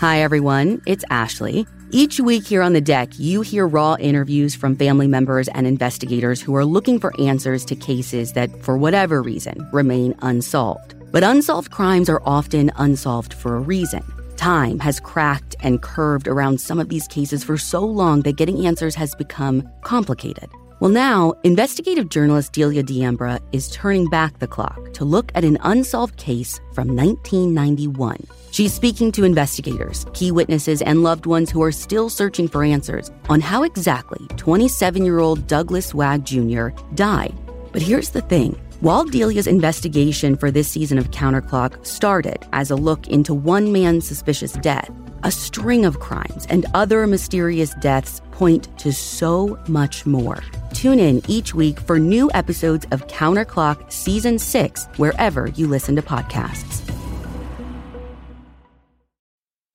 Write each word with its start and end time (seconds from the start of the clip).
Hi, 0.00 0.22
everyone. 0.22 0.80
It's 0.86 1.04
Ashley. 1.10 1.66
Each 1.90 2.18
week 2.18 2.46
here 2.46 2.62
on 2.62 2.72
the 2.72 2.80
deck, 2.80 3.10
you 3.18 3.42
hear 3.42 3.68
raw 3.68 3.96
interviews 4.00 4.54
from 4.54 4.74
family 4.74 5.06
members 5.06 5.46
and 5.48 5.66
investigators 5.66 6.40
who 6.40 6.56
are 6.56 6.64
looking 6.64 6.98
for 6.98 7.12
answers 7.20 7.66
to 7.66 7.76
cases 7.76 8.32
that, 8.32 8.48
for 8.64 8.78
whatever 8.78 9.20
reason, 9.20 9.68
remain 9.72 10.14
unsolved. 10.22 10.94
But 11.12 11.22
unsolved 11.22 11.70
crimes 11.70 12.08
are 12.08 12.22
often 12.24 12.72
unsolved 12.76 13.34
for 13.34 13.56
a 13.56 13.60
reason. 13.60 14.02
Time 14.38 14.78
has 14.78 15.00
cracked 15.00 15.54
and 15.60 15.82
curved 15.82 16.28
around 16.28 16.62
some 16.62 16.80
of 16.80 16.88
these 16.88 17.06
cases 17.06 17.44
for 17.44 17.58
so 17.58 17.84
long 17.84 18.22
that 18.22 18.36
getting 18.36 18.64
answers 18.64 18.94
has 18.94 19.14
become 19.14 19.68
complicated. 19.82 20.48
Well, 20.80 20.90
now, 20.90 21.34
investigative 21.44 22.08
journalist 22.08 22.54
Delia 22.54 22.82
D'Ambra 22.82 23.38
is 23.52 23.68
turning 23.68 24.08
back 24.08 24.38
the 24.38 24.46
clock 24.46 24.94
to 24.94 25.04
look 25.04 25.30
at 25.34 25.44
an 25.44 25.58
unsolved 25.60 26.16
case 26.16 26.58
from 26.72 26.96
1991. 26.96 28.26
She's 28.50 28.72
speaking 28.72 29.12
to 29.12 29.24
investigators, 29.24 30.06
key 30.14 30.32
witnesses, 30.32 30.80
and 30.80 31.02
loved 31.02 31.26
ones 31.26 31.50
who 31.50 31.62
are 31.62 31.70
still 31.70 32.08
searching 32.08 32.48
for 32.48 32.64
answers 32.64 33.10
on 33.28 33.42
how 33.42 33.62
exactly 33.62 34.26
27 34.38 35.04
year 35.04 35.18
old 35.18 35.46
Douglas 35.46 35.92
Wag 35.92 36.24
Jr. 36.24 36.68
died. 36.94 37.34
But 37.72 37.82
here's 37.82 38.08
the 38.08 38.22
thing 38.22 38.58
while 38.80 39.04
Delia's 39.04 39.46
investigation 39.46 40.34
for 40.34 40.50
this 40.50 40.68
season 40.68 40.96
of 40.96 41.10
Counterclock 41.10 41.84
started 41.84 42.46
as 42.54 42.70
a 42.70 42.76
look 42.76 43.06
into 43.08 43.34
one 43.34 43.70
man's 43.70 44.08
suspicious 44.08 44.54
death, 44.54 44.90
a 45.22 45.30
string 45.30 45.84
of 45.84 46.00
crimes 46.00 46.46
and 46.48 46.66
other 46.74 47.06
mysterious 47.06 47.74
deaths 47.74 48.20
point 48.32 48.68
to 48.78 48.92
so 48.92 49.58
much 49.68 50.06
more. 50.06 50.42
Tune 50.72 50.98
in 50.98 51.22
each 51.28 51.54
week 51.54 51.78
for 51.80 51.98
new 51.98 52.30
episodes 52.34 52.86
of 52.90 53.06
Counterclock 53.06 53.92
Season 53.92 54.38
6 54.38 54.86
wherever 54.96 55.48
you 55.48 55.66
listen 55.66 55.96
to 55.96 56.02
podcasts. 56.02 56.86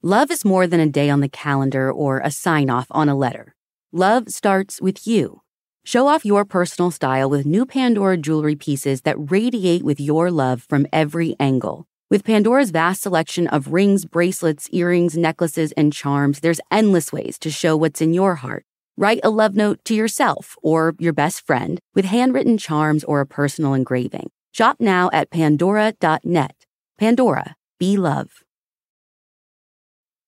Love 0.01 0.29
is 0.29 0.45
more 0.45 0.67
than 0.67 0.79
a 0.79 0.87
day 0.87 1.09
on 1.09 1.19
the 1.19 1.27
calendar 1.29 1.91
or 1.91 2.19
a 2.19 2.29
sign 2.29 2.69
off 2.69 2.85
on 2.91 3.09
a 3.09 3.15
letter. 3.15 3.55
Love 3.91 4.29
starts 4.29 4.79
with 4.79 5.07
you. 5.07 5.41
Show 5.83 6.07
off 6.07 6.25
your 6.25 6.45
personal 6.45 6.91
style 6.91 7.29
with 7.29 7.45
new 7.45 7.65
Pandora 7.65 8.17
jewelry 8.17 8.55
pieces 8.55 9.01
that 9.01 9.31
radiate 9.31 9.83
with 9.83 9.99
your 9.99 10.31
love 10.31 10.63
from 10.67 10.85
every 10.91 11.35
angle. 11.39 11.87
With 12.11 12.23
Pandora's 12.23 12.69
vast 12.69 13.01
selection 13.01 13.47
of 13.47 13.73
rings, 13.73 14.05
bracelets, 14.05 14.69
earrings, 14.71 15.17
necklaces, 15.17 15.71
and 15.71 15.91
charms, 15.91 16.41
there's 16.41 16.61
endless 16.69 17.11
ways 17.11 17.39
to 17.39 17.49
show 17.49 17.75
what's 17.75 17.99
in 17.99 18.13
your 18.13 18.35
heart. 18.35 18.63
Write 18.95 19.21
a 19.23 19.31
love 19.31 19.55
note 19.55 19.83
to 19.85 19.95
yourself 19.95 20.55
or 20.61 20.93
your 20.99 21.13
best 21.13 21.43
friend 21.47 21.79
with 21.95 22.05
handwritten 22.05 22.59
charms 22.59 23.03
or 23.05 23.21
a 23.21 23.25
personal 23.25 23.73
engraving. 23.73 24.29
Shop 24.51 24.77
now 24.79 25.09
at 25.13 25.31
pandora.net. 25.31 26.55
Pandora, 26.99 27.55
be 27.79 27.97
love. 27.97 28.43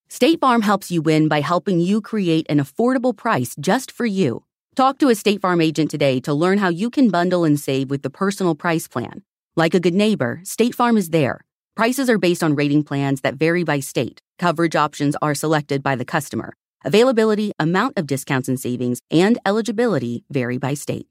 State 0.08 0.40
Farm 0.40 0.62
helps 0.62 0.90
you 0.90 1.00
win 1.00 1.28
by 1.28 1.42
helping 1.42 1.78
you 1.78 2.00
create 2.00 2.46
an 2.48 2.58
affordable 2.58 3.16
price 3.16 3.54
just 3.60 3.92
for 3.92 4.04
you. 4.04 4.42
Talk 4.74 4.98
to 4.98 5.10
a 5.10 5.14
State 5.14 5.40
Farm 5.42 5.60
agent 5.60 5.92
today 5.92 6.18
to 6.20 6.34
learn 6.34 6.58
how 6.58 6.70
you 6.70 6.90
can 6.90 7.08
bundle 7.08 7.44
and 7.44 7.58
save 7.58 7.88
with 7.88 8.02
the 8.02 8.10
personal 8.10 8.56
price 8.56 8.88
plan. 8.88 9.22
Like 9.54 9.74
a 9.74 9.80
good 9.80 9.94
neighbor, 9.94 10.40
State 10.42 10.74
Farm 10.74 10.96
is 10.96 11.10
there. 11.10 11.44
Prices 11.78 12.10
are 12.10 12.18
based 12.18 12.42
on 12.42 12.56
rating 12.56 12.82
plans 12.82 13.20
that 13.20 13.36
vary 13.36 13.62
by 13.62 13.78
state. 13.78 14.20
Coverage 14.36 14.74
options 14.74 15.14
are 15.22 15.32
selected 15.32 15.80
by 15.80 15.94
the 15.94 16.04
customer. 16.04 16.54
Availability, 16.84 17.52
amount 17.56 17.96
of 17.96 18.04
discounts 18.04 18.48
and 18.48 18.58
savings, 18.58 18.98
and 19.12 19.38
eligibility 19.46 20.24
vary 20.28 20.58
by 20.58 20.74
state. 20.74 21.06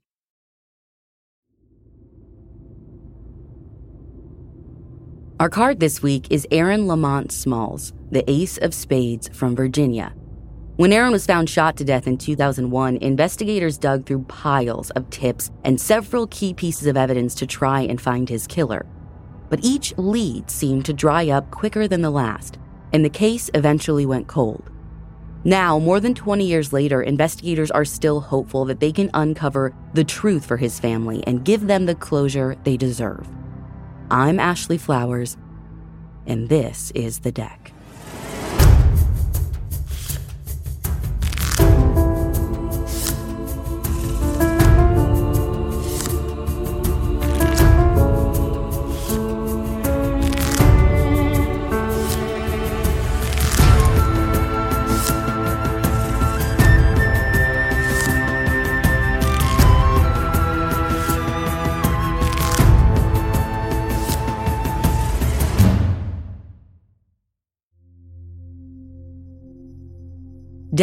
Our 5.40 5.48
card 5.48 5.80
this 5.80 6.02
week 6.02 6.26
is 6.30 6.46
Aaron 6.50 6.86
Lamont 6.86 7.32
Smalls, 7.32 7.94
the 8.10 8.30
ace 8.30 8.58
of 8.58 8.74
spades 8.74 9.30
from 9.32 9.56
Virginia. 9.56 10.12
When 10.76 10.92
Aaron 10.92 11.12
was 11.12 11.24
found 11.24 11.48
shot 11.48 11.78
to 11.78 11.84
death 11.84 12.06
in 12.06 12.18
2001, 12.18 12.98
investigators 12.98 13.78
dug 13.78 14.04
through 14.04 14.24
piles 14.24 14.90
of 14.90 15.08
tips 15.08 15.50
and 15.64 15.80
several 15.80 16.26
key 16.26 16.52
pieces 16.52 16.86
of 16.86 16.98
evidence 16.98 17.34
to 17.36 17.46
try 17.46 17.80
and 17.80 17.98
find 17.98 18.28
his 18.28 18.46
killer. 18.46 18.84
But 19.48 19.64
each 19.64 19.96
lead 19.96 20.50
seemed 20.50 20.84
to 20.86 20.92
dry 20.92 21.28
up 21.28 21.50
quicker 21.50 21.88
than 21.88 22.02
the 22.02 22.10
last, 22.10 22.58
and 22.92 23.04
the 23.04 23.10
case 23.10 23.50
eventually 23.54 24.06
went 24.06 24.26
cold. 24.26 24.70
Now, 25.44 25.78
more 25.78 26.00
than 26.00 26.14
20 26.14 26.44
years 26.44 26.72
later, 26.72 27.00
investigators 27.00 27.70
are 27.70 27.84
still 27.84 28.20
hopeful 28.20 28.64
that 28.66 28.80
they 28.80 28.92
can 28.92 29.10
uncover 29.14 29.72
the 29.94 30.04
truth 30.04 30.44
for 30.44 30.56
his 30.56 30.80
family 30.80 31.22
and 31.26 31.44
give 31.44 31.66
them 31.66 31.86
the 31.86 31.94
closure 31.94 32.56
they 32.64 32.76
deserve. 32.76 33.28
I'm 34.10 34.40
Ashley 34.40 34.78
Flowers, 34.78 35.36
and 36.26 36.48
this 36.48 36.90
is 36.94 37.20
The 37.20 37.32
Deck. 37.32 37.72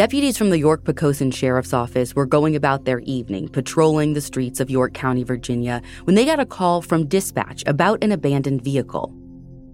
Deputies 0.06 0.38
from 0.38 0.50
the 0.50 0.58
York 0.60 0.84
Poquoson 0.84 1.34
Sheriff's 1.34 1.72
Office 1.72 2.14
were 2.14 2.26
going 2.26 2.54
about 2.54 2.84
their 2.84 3.00
evening 3.00 3.48
patrolling 3.48 4.12
the 4.12 4.20
streets 4.20 4.60
of 4.60 4.70
York 4.70 4.94
County, 4.94 5.24
Virginia, 5.24 5.82
when 6.04 6.14
they 6.14 6.24
got 6.24 6.38
a 6.38 6.46
call 6.46 6.80
from 6.80 7.08
dispatch 7.08 7.64
about 7.66 8.04
an 8.04 8.12
abandoned 8.12 8.62
vehicle. 8.62 9.12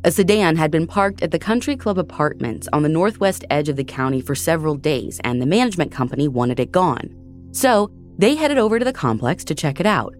A 0.04 0.10
sedan 0.10 0.56
had 0.56 0.70
been 0.70 0.86
parked 0.86 1.22
at 1.22 1.32
the 1.32 1.38
Country 1.38 1.76
Club 1.76 1.98
Apartments 1.98 2.66
on 2.72 2.82
the 2.82 2.88
northwest 2.88 3.44
edge 3.50 3.68
of 3.68 3.76
the 3.76 3.84
county 3.84 4.22
for 4.22 4.34
several 4.34 4.74
days, 4.74 5.20
and 5.22 5.38
the 5.38 5.44
management 5.44 5.92
company 5.92 6.28
wanted 6.28 6.58
it 6.58 6.72
gone. 6.72 7.14
So 7.52 7.90
they 8.16 8.34
headed 8.34 8.56
over 8.56 8.78
to 8.78 8.86
the 8.86 8.92
complex 8.94 9.44
to 9.44 9.54
check 9.54 9.80
it 9.80 9.86
out. 9.86 10.14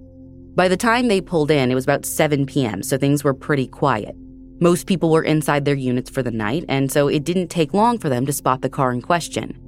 By 0.54 0.68
the 0.68 0.76
time 0.76 1.08
they 1.08 1.22
pulled 1.22 1.50
in, 1.50 1.70
it 1.70 1.74
was 1.74 1.84
about 1.84 2.04
7 2.04 2.44
p.m., 2.44 2.82
so 2.82 2.98
things 2.98 3.24
were 3.24 3.32
pretty 3.32 3.66
quiet. 3.66 4.14
Most 4.60 4.86
people 4.86 5.10
were 5.10 5.24
inside 5.24 5.64
their 5.64 5.74
units 5.74 6.10
for 6.10 6.22
the 6.22 6.30
night, 6.30 6.66
and 6.68 6.92
so 6.92 7.08
it 7.08 7.24
didn't 7.24 7.48
take 7.48 7.72
long 7.72 7.96
for 7.96 8.10
them 8.10 8.26
to 8.26 8.32
spot 8.34 8.60
the 8.60 8.68
car 8.68 8.92
in 8.92 9.00
question. 9.00 9.58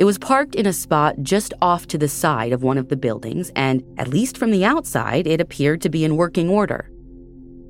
It 0.00 0.04
was 0.04 0.16
parked 0.16 0.54
in 0.54 0.64
a 0.64 0.72
spot 0.72 1.16
just 1.20 1.52
off 1.60 1.86
to 1.88 1.98
the 1.98 2.08
side 2.08 2.54
of 2.54 2.62
one 2.62 2.78
of 2.78 2.88
the 2.88 2.96
buildings, 2.96 3.52
and 3.54 3.84
at 3.98 4.08
least 4.08 4.38
from 4.38 4.50
the 4.50 4.64
outside, 4.64 5.26
it 5.26 5.42
appeared 5.42 5.82
to 5.82 5.90
be 5.90 6.06
in 6.06 6.16
working 6.16 6.48
order. 6.48 6.90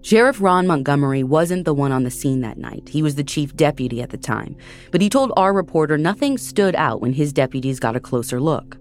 Sheriff 0.03 0.41
Ron 0.41 0.65
Montgomery 0.69 1.25
wasn't 1.25 1.65
the 1.65 1.75
one 1.75 1.91
on 1.91 2.05
the 2.05 2.11
scene 2.13 2.41
that 2.43 2.57
night. 2.57 2.89
He 2.89 3.03
was 3.03 3.17
the 3.17 3.25
chief 3.25 3.57
deputy 3.57 4.01
at 4.01 4.11
the 4.11 4.17
time, 4.17 4.57
but 4.93 5.01
he 5.01 5.11
told 5.11 5.33
our 5.37 5.53
reporter 5.53 5.99
nothing 5.99 6.39
stood 6.39 6.77
out 6.77 7.01
when 7.01 7.15
his 7.15 7.33
deputies 7.33 7.81
got 7.81 7.97
a 7.97 8.01
closer 8.01 8.41
look. 8.41 8.79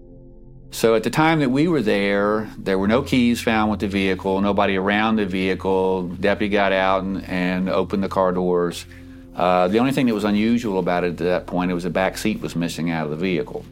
So 0.70 0.94
at 0.94 1.02
the 1.02 1.10
time 1.10 1.40
that 1.40 1.50
we 1.50 1.66
were 1.66 1.82
there, 1.82 2.48
there 2.56 2.78
were 2.78 2.86
no 2.86 3.02
keys 3.02 3.40
found 3.40 3.72
with 3.72 3.80
the 3.80 3.88
vehicle, 3.88 4.40
nobody 4.40 4.76
around 4.76 5.16
the 5.16 5.26
vehicle. 5.26 6.04
Deputy 6.04 6.50
got 6.50 6.70
out 6.70 7.02
and, 7.02 7.24
and 7.24 7.68
opened 7.68 8.04
the 8.04 8.08
car 8.08 8.30
doors. 8.30 8.86
Uh, 9.40 9.68
the 9.68 9.78
only 9.78 9.90
thing 9.90 10.04
that 10.04 10.12
was 10.12 10.24
unusual 10.24 10.78
about 10.78 11.02
it 11.02 11.12
at 11.12 11.16
that 11.16 11.46
point, 11.46 11.70
it 11.70 11.74
was 11.74 11.84
the 11.84 11.88
back 11.88 12.18
seat 12.18 12.42
was 12.42 12.54
missing 12.54 12.90
out 12.90 13.06
of 13.06 13.10
the 13.10 13.16
vehicle. 13.16 13.64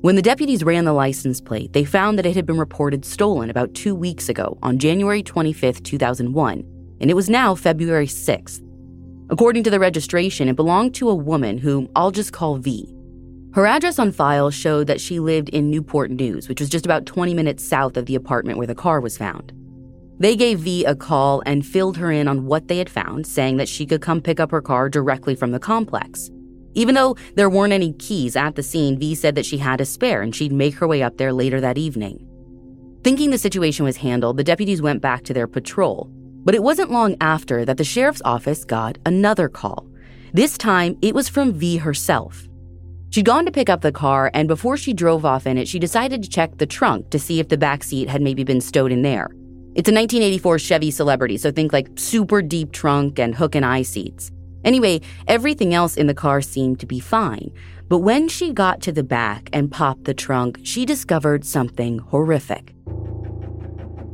When 0.00 0.16
the 0.16 0.22
deputies 0.22 0.64
ran 0.64 0.86
the 0.86 0.94
license 0.94 1.42
plate, 1.42 1.74
they 1.74 1.84
found 1.84 2.18
that 2.18 2.24
it 2.24 2.34
had 2.34 2.46
been 2.46 2.56
reported 2.56 3.04
stolen 3.04 3.50
about 3.50 3.74
two 3.74 3.94
weeks 3.94 4.30
ago 4.30 4.56
on 4.62 4.78
January 4.78 5.22
25, 5.22 5.82
2001, 5.82 6.64
and 7.02 7.10
it 7.10 7.14
was 7.14 7.28
now 7.28 7.54
February 7.54 8.06
6th. 8.06 8.62
According 9.28 9.62
to 9.64 9.70
the 9.70 9.78
registration, 9.78 10.48
it 10.48 10.56
belonged 10.56 10.94
to 10.94 11.10
a 11.10 11.14
woman 11.14 11.58
whom 11.58 11.90
I'll 11.94 12.10
just 12.10 12.32
call 12.32 12.56
V. 12.56 12.90
Her 13.52 13.66
address 13.66 13.98
on 13.98 14.10
file 14.10 14.50
showed 14.50 14.86
that 14.86 15.02
she 15.02 15.20
lived 15.20 15.50
in 15.50 15.68
Newport 15.68 16.10
News, 16.12 16.48
which 16.48 16.60
was 16.60 16.70
just 16.70 16.86
about 16.86 17.04
20 17.04 17.34
minutes 17.34 17.62
south 17.62 17.98
of 17.98 18.06
the 18.06 18.14
apartment 18.14 18.56
where 18.56 18.66
the 18.66 18.74
car 18.74 19.00
was 19.02 19.18
found. 19.18 19.52
They 20.18 20.34
gave 20.34 20.60
V 20.60 20.84
a 20.84 20.96
call 20.96 21.42
and 21.46 21.64
filled 21.64 21.96
her 21.96 22.10
in 22.10 22.26
on 22.26 22.46
what 22.46 22.68
they 22.68 22.78
had 22.78 22.90
found, 22.90 23.26
saying 23.26 23.56
that 23.58 23.68
she 23.68 23.86
could 23.86 24.02
come 24.02 24.20
pick 24.20 24.40
up 24.40 24.50
her 24.50 24.60
car 24.60 24.88
directly 24.88 25.34
from 25.36 25.52
the 25.52 25.60
complex. 25.60 26.30
Even 26.74 26.94
though 26.94 27.16
there 27.34 27.50
weren't 27.50 27.72
any 27.72 27.92
keys 27.94 28.36
at 28.36 28.54
the 28.54 28.62
scene, 28.62 28.98
V 28.98 29.14
said 29.14 29.34
that 29.34 29.46
she 29.46 29.58
had 29.58 29.80
a 29.80 29.84
spare 29.84 30.22
and 30.22 30.34
she'd 30.34 30.52
make 30.52 30.74
her 30.74 30.88
way 30.88 31.02
up 31.02 31.16
there 31.16 31.32
later 31.32 31.60
that 31.60 31.78
evening. 31.78 32.24
Thinking 33.04 33.30
the 33.30 33.38
situation 33.38 33.84
was 33.84 33.96
handled, 33.96 34.36
the 34.36 34.44
deputies 34.44 34.82
went 34.82 35.00
back 35.00 35.22
to 35.24 35.34
their 35.34 35.46
patrol. 35.46 36.10
But 36.44 36.54
it 36.54 36.62
wasn't 36.62 36.90
long 36.90 37.16
after 37.20 37.64
that 37.64 37.76
the 37.76 37.84
sheriff's 37.84 38.22
office 38.24 38.64
got 38.64 38.98
another 39.06 39.48
call. 39.48 39.88
This 40.32 40.58
time, 40.58 40.98
it 41.00 41.14
was 41.14 41.28
from 41.28 41.52
V 41.52 41.78
herself. 41.78 42.46
She'd 43.10 43.24
gone 43.24 43.46
to 43.46 43.52
pick 43.52 43.70
up 43.70 43.80
the 43.80 43.92
car, 43.92 44.30
and 44.34 44.48
before 44.48 44.76
she 44.76 44.92
drove 44.92 45.24
off 45.24 45.46
in 45.46 45.56
it, 45.56 45.66
she 45.66 45.78
decided 45.78 46.22
to 46.22 46.28
check 46.28 46.58
the 46.58 46.66
trunk 46.66 47.10
to 47.10 47.18
see 47.18 47.40
if 47.40 47.48
the 47.48 47.56
back 47.56 47.82
seat 47.82 48.08
had 48.08 48.20
maybe 48.20 48.44
been 48.44 48.60
stowed 48.60 48.92
in 48.92 49.02
there. 49.02 49.30
It's 49.78 49.88
a 49.88 49.94
1984 49.94 50.58
Chevy 50.58 50.90
Celebrity, 50.90 51.36
so 51.36 51.52
think 51.52 51.72
like 51.72 51.88
super 51.94 52.42
deep 52.42 52.72
trunk 52.72 53.20
and 53.20 53.32
hook 53.32 53.54
and 53.54 53.64
eye 53.64 53.82
seats. 53.82 54.32
Anyway, 54.64 55.02
everything 55.28 55.72
else 55.72 55.96
in 55.96 56.08
the 56.08 56.14
car 56.14 56.40
seemed 56.40 56.80
to 56.80 56.86
be 56.86 56.98
fine. 56.98 57.52
But 57.88 57.98
when 57.98 58.26
she 58.28 58.52
got 58.52 58.80
to 58.82 58.90
the 58.90 59.04
back 59.04 59.48
and 59.52 59.70
popped 59.70 60.02
the 60.02 60.14
trunk, 60.14 60.58
she 60.64 60.84
discovered 60.84 61.44
something 61.44 62.00
horrific. 62.00 62.74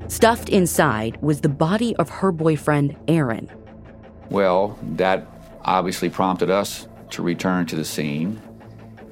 Stuffed 0.09 0.51
inside 0.51 1.17
was 1.23 1.41
the 1.41 1.49
body 1.49 1.97
of 1.97 2.11
her 2.11 2.31
boyfriend, 2.31 2.95
Aaron. 3.09 3.51
Well, 4.29 4.79
that 4.97 5.27
obviously 5.63 6.11
prompted 6.11 6.51
us 6.51 6.89
to 7.13 7.23
return 7.23 7.65
to 7.69 7.77
the 7.77 7.87
scene. 7.87 8.39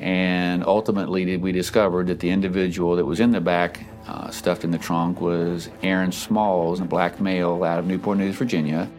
And 0.00 0.62
ultimately, 0.64 1.34
we 1.38 1.50
discovered 1.50 2.08
that 2.08 2.20
the 2.20 2.28
individual 2.28 2.96
that 2.96 3.06
was 3.06 3.20
in 3.20 3.30
the 3.30 3.40
back, 3.40 3.86
uh, 4.06 4.30
stuffed 4.30 4.64
in 4.64 4.70
the 4.70 4.78
trunk, 4.78 5.20
was 5.20 5.68
Aaron 5.82 6.12
Smalls, 6.12 6.80
a 6.80 6.84
black 6.84 7.20
male 7.20 7.64
out 7.64 7.78
of 7.78 7.86
Newport 7.86 8.18
News, 8.18 8.36
Virginia. 8.36 8.90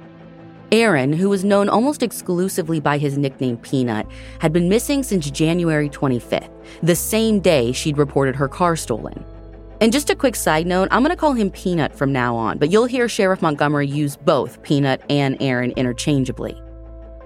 Aaron, 0.71 1.13
who 1.13 1.29
was 1.29 1.43
known 1.43 1.69
almost 1.69 2.01
exclusively 2.01 2.79
by 2.79 2.97
his 2.97 3.17
nickname 3.17 3.57
Peanut, 3.57 4.07
had 4.39 4.51
been 4.51 4.69
missing 4.69 5.03
since 5.03 5.29
January 5.29 5.87
25th, 5.87 6.49
the 6.81 6.95
same 6.95 7.39
day 7.39 7.71
she'd 7.71 7.97
reported 7.97 8.35
her 8.35 8.47
car 8.47 8.75
stolen. 8.75 9.23
And 9.81 9.91
just 9.91 10.09
a 10.09 10.15
quick 10.15 10.35
side 10.35 10.65
note, 10.65 10.87
I'm 10.89 11.03
going 11.03 11.11
to 11.11 11.15
call 11.15 11.33
him 11.33 11.51
Peanut 11.51 11.95
from 11.95 12.11
now 12.11 12.35
on, 12.35 12.57
but 12.57 12.71
you'll 12.71 12.85
hear 12.85 13.07
Sheriff 13.07 13.41
Montgomery 13.41 13.85
use 13.85 14.15
both 14.15 14.63
Peanut 14.63 15.03
and 15.09 15.37
Aaron 15.41 15.71
interchangeably. 15.71 16.59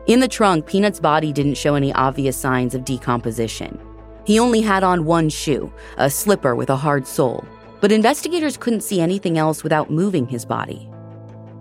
In 0.07 0.19
the 0.19 0.27
trunk, 0.27 0.65
Peanut's 0.65 0.99
body 0.99 1.31
didn't 1.31 1.55
show 1.55 1.75
any 1.75 1.93
obvious 1.93 2.35
signs 2.35 2.73
of 2.73 2.83
decomposition. 2.83 3.79
He 4.25 4.39
only 4.39 4.59
had 4.59 4.83
on 4.83 5.05
one 5.05 5.29
shoe, 5.29 5.71
a 5.97 6.09
slipper 6.09 6.55
with 6.55 6.69
a 6.69 6.75
hard 6.75 7.07
sole, 7.07 7.45
but 7.81 7.91
investigators 7.91 8.57
couldn't 8.57 8.81
see 8.81 9.01
anything 9.01 9.37
else 9.37 9.63
without 9.63 9.89
moving 9.89 10.27
his 10.27 10.45
body. 10.45 10.89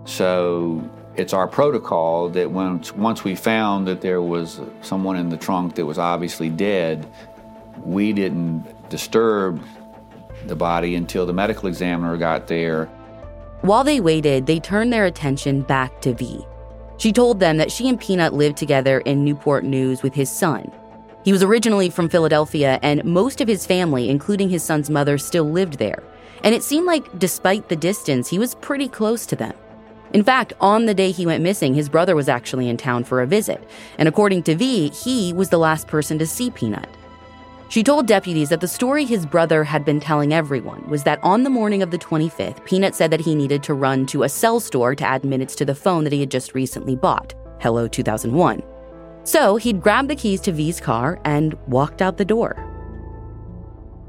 So 0.05 0.89
it's 1.15 1.33
our 1.33 1.47
protocol 1.47 2.29
that 2.29 2.51
once, 2.51 2.93
once 2.93 3.23
we 3.23 3.35
found 3.35 3.87
that 3.87 4.01
there 4.01 4.21
was 4.21 4.61
someone 4.81 5.15
in 5.15 5.29
the 5.29 5.37
trunk 5.37 5.75
that 5.75 5.85
was 5.85 5.97
obviously 5.97 6.49
dead, 6.49 7.07
we 7.83 8.13
didn't 8.13 8.89
disturb 8.89 9.61
the 10.45 10.55
body 10.55 10.95
until 10.95 11.25
the 11.25 11.33
medical 11.33 11.67
examiner 11.67 12.15
got 12.17 12.47
there. 12.47 12.85
While 13.61 13.83
they 13.83 13.99
waited, 13.99 14.45
they 14.45 14.59
turned 14.59 14.93
their 14.93 15.05
attention 15.05 15.61
back 15.61 16.01
to 16.01 16.13
V. 16.13 16.45
She 16.97 17.11
told 17.11 17.39
them 17.39 17.57
that 17.57 17.71
she 17.71 17.89
and 17.89 17.99
Peanut 17.99 18.33
lived 18.33 18.57
together 18.57 18.99
in 18.99 19.23
Newport 19.23 19.63
News 19.63 20.03
with 20.03 20.13
his 20.13 20.29
son. 20.31 20.71
He 21.27 21.33
was 21.33 21.43
originally 21.43 21.89
from 21.89 22.07
Philadelphia, 22.07 22.79
and 22.81 23.03
most 23.03 23.41
of 23.41 23.49
his 23.49 23.65
family, 23.65 24.09
including 24.09 24.47
his 24.47 24.63
son's 24.63 24.89
mother, 24.89 25.17
still 25.17 25.43
lived 25.43 25.77
there. 25.77 26.01
And 26.41 26.55
it 26.55 26.63
seemed 26.63 26.85
like, 26.85 27.19
despite 27.19 27.67
the 27.67 27.75
distance, 27.75 28.29
he 28.29 28.39
was 28.39 28.55
pretty 28.55 28.87
close 28.87 29.25
to 29.25 29.35
them. 29.35 29.53
In 30.13 30.23
fact, 30.23 30.53
on 30.61 30.85
the 30.85 30.93
day 30.93 31.11
he 31.11 31.25
went 31.25 31.43
missing, 31.43 31.73
his 31.73 31.89
brother 31.89 32.15
was 32.15 32.29
actually 32.29 32.69
in 32.69 32.77
town 32.77 33.03
for 33.03 33.21
a 33.21 33.27
visit. 33.27 33.61
And 33.97 34.07
according 34.07 34.43
to 34.43 34.55
V, 34.55 34.87
he 34.91 35.33
was 35.33 35.49
the 35.49 35.57
last 35.57 35.89
person 35.89 36.17
to 36.17 36.25
see 36.25 36.49
Peanut. 36.49 36.87
She 37.67 37.83
told 37.83 38.07
deputies 38.07 38.47
that 38.47 38.61
the 38.61 38.67
story 38.69 39.03
his 39.03 39.25
brother 39.25 39.65
had 39.65 39.83
been 39.83 39.99
telling 39.99 40.33
everyone 40.33 40.89
was 40.89 41.03
that 41.03 41.21
on 41.23 41.43
the 41.43 41.49
morning 41.49 41.83
of 41.83 41.91
the 41.91 41.97
25th, 41.97 42.63
Peanut 42.63 42.95
said 42.95 43.11
that 43.11 43.19
he 43.19 43.35
needed 43.35 43.63
to 43.63 43.73
run 43.73 44.05
to 44.05 44.23
a 44.23 44.29
cell 44.29 44.61
store 44.61 44.95
to 44.95 45.05
add 45.05 45.25
minutes 45.25 45.55
to 45.55 45.65
the 45.65 45.75
phone 45.75 46.05
that 46.05 46.13
he 46.13 46.21
had 46.21 46.31
just 46.31 46.55
recently 46.55 46.95
bought, 46.95 47.33
Hello 47.59 47.85
2001. 47.85 48.63
So 49.27 49.57
he'd 49.57 49.81
grabbed 49.81 50.09
the 50.09 50.15
keys 50.15 50.39
to 50.41 50.53
V's 50.53 50.79
car 50.79 51.19
and 51.25 51.53
walked 51.67 52.01
out 52.01 52.15
the 52.15 52.23
door. 52.23 52.55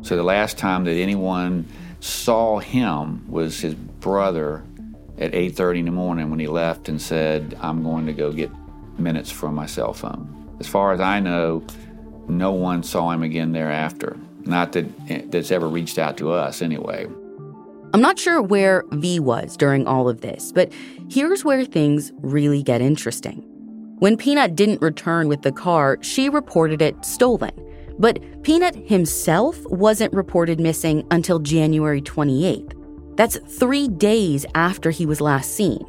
So 0.02 0.14
the 0.14 0.22
last 0.22 0.58
time 0.58 0.84
that 0.84 0.94
anyone 0.94 1.66
saw 1.98 2.60
him 2.60 3.28
was 3.28 3.60
his 3.60 3.74
brother 3.74 4.62
at 5.18 5.34
8:30 5.34 5.80
in 5.80 5.84
the 5.86 5.90
morning 5.90 6.30
when 6.30 6.38
he 6.38 6.46
left 6.46 6.88
and 6.88 7.02
said, 7.02 7.56
"I'm 7.60 7.82
going 7.82 8.06
to 8.06 8.12
go 8.12 8.30
get 8.30 8.52
minutes 8.96 9.28
from 9.28 9.56
my 9.56 9.66
cell 9.66 9.92
phone." 9.92 10.32
As 10.60 10.68
far 10.68 10.92
as 10.92 11.00
I 11.00 11.18
know, 11.18 11.64
no 12.28 12.52
one 12.52 12.84
saw 12.84 13.10
him 13.10 13.24
again 13.24 13.50
thereafter. 13.50 14.16
Not 14.44 14.70
that 14.72 14.86
eh, 15.08 15.22
that's 15.30 15.50
ever 15.50 15.66
reached 15.66 15.98
out 15.98 16.16
to 16.18 16.30
us, 16.30 16.62
anyway. 16.62 17.08
I'm 17.92 18.00
not 18.00 18.20
sure 18.20 18.40
where 18.40 18.84
V 18.92 19.18
was 19.18 19.56
during 19.56 19.84
all 19.84 20.08
of 20.08 20.20
this, 20.20 20.52
but 20.52 20.72
here's 21.10 21.44
where 21.44 21.64
things 21.64 22.12
really 22.20 22.62
get 22.62 22.80
interesting. 22.80 23.47
When 23.98 24.16
Peanut 24.16 24.54
didn't 24.54 24.80
return 24.80 25.26
with 25.26 25.42
the 25.42 25.50
car, 25.50 25.98
she 26.02 26.28
reported 26.28 26.80
it 26.80 27.04
stolen. 27.04 27.50
But 27.98 28.20
Peanut 28.44 28.76
himself 28.76 29.58
wasn't 29.64 30.12
reported 30.12 30.60
missing 30.60 31.04
until 31.10 31.40
January 31.40 32.00
28th. 32.00 32.74
That's 33.16 33.38
three 33.58 33.88
days 33.88 34.46
after 34.54 34.92
he 34.92 35.04
was 35.04 35.20
last 35.20 35.56
seen. 35.56 35.84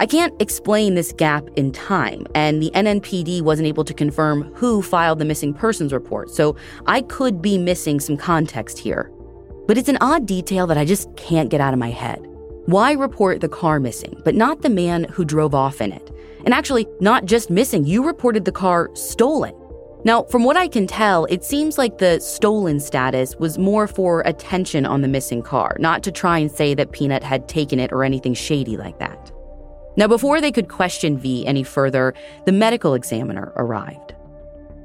I 0.00 0.06
can't 0.06 0.40
explain 0.40 0.94
this 0.94 1.12
gap 1.12 1.46
in 1.56 1.72
time, 1.72 2.26
and 2.34 2.62
the 2.62 2.70
NNPD 2.70 3.42
wasn't 3.42 3.68
able 3.68 3.84
to 3.84 3.92
confirm 3.92 4.44
who 4.54 4.80
filed 4.80 5.18
the 5.18 5.26
missing 5.26 5.52
persons 5.52 5.92
report, 5.92 6.30
so 6.30 6.56
I 6.86 7.02
could 7.02 7.42
be 7.42 7.58
missing 7.58 8.00
some 8.00 8.16
context 8.16 8.78
here. 8.78 9.12
But 9.66 9.76
it's 9.76 9.90
an 9.90 9.98
odd 10.00 10.24
detail 10.24 10.66
that 10.66 10.78
I 10.78 10.86
just 10.86 11.14
can't 11.16 11.50
get 11.50 11.60
out 11.60 11.74
of 11.74 11.78
my 11.78 11.90
head. 11.90 12.26
Why 12.64 12.92
report 12.92 13.42
the 13.42 13.50
car 13.50 13.78
missing, 13.78 14.18
but 14.24 14.34
not 14.34 14.62
the 14.62 14.70
man 14.70 15.04
who 15.04 15.26
drove 15.26 15.54
off 15.54 15.82
in 15.82 15.92
it? 15.92 16.09
And 16.44 16.54
actually, 16.54 16.86
not 17.00 17.24
just 17.24 17.50
missing, 17.50 17.84
you 17.84 18.04
reported 18.04 18.44
the 18.44 18.52
car 18.52 18.90
stolen. 18.94 19.54
Now, 20.02 20.22
from 20.24 20.44
what 20.44 20.56
I 20.56 20.66
can 20.66 20.86
tell, 20.86 21.26
it 21.26 21.44
seems 21.44 21.76
like 21.76 21.98
the 21.98 22.20
stolen 22.20 22.80
status 22.80 23.36
was 23.36 23.58
more 23.58 23.86
for 23.86 24.22
attention 24.22 24.86
on 24.86 25.02
the 25.02 25.08
missing 25.08 25.42
car, 25.42 25.76
not 25.78 26.02
to 26.04 26.12
try 26.12 26.38
and 26.38 26.50
say 26.50 26.72
that 26.72 26.92
Peanut 26.92 27.22
had 27.22 27.48
taken 27.48 27.78
it 27.78 27.92
or 27.92 28.02
anything 28.02 28.32
shady 28.32 28.78
like 28.78 28.98
that. 28.98 29.30
Now, 29.96 30.06
before 30.06 30.40
they 30.40 30.52
could 30.52 30.68
question 30.68 31.18
V 31.18 31.46
any 31.46 31.62
further, 31.62 32.14
the 32.46 32.52
medical 32.52 32.94
examiner 32.94 33.52
arrived. 33.56 34.14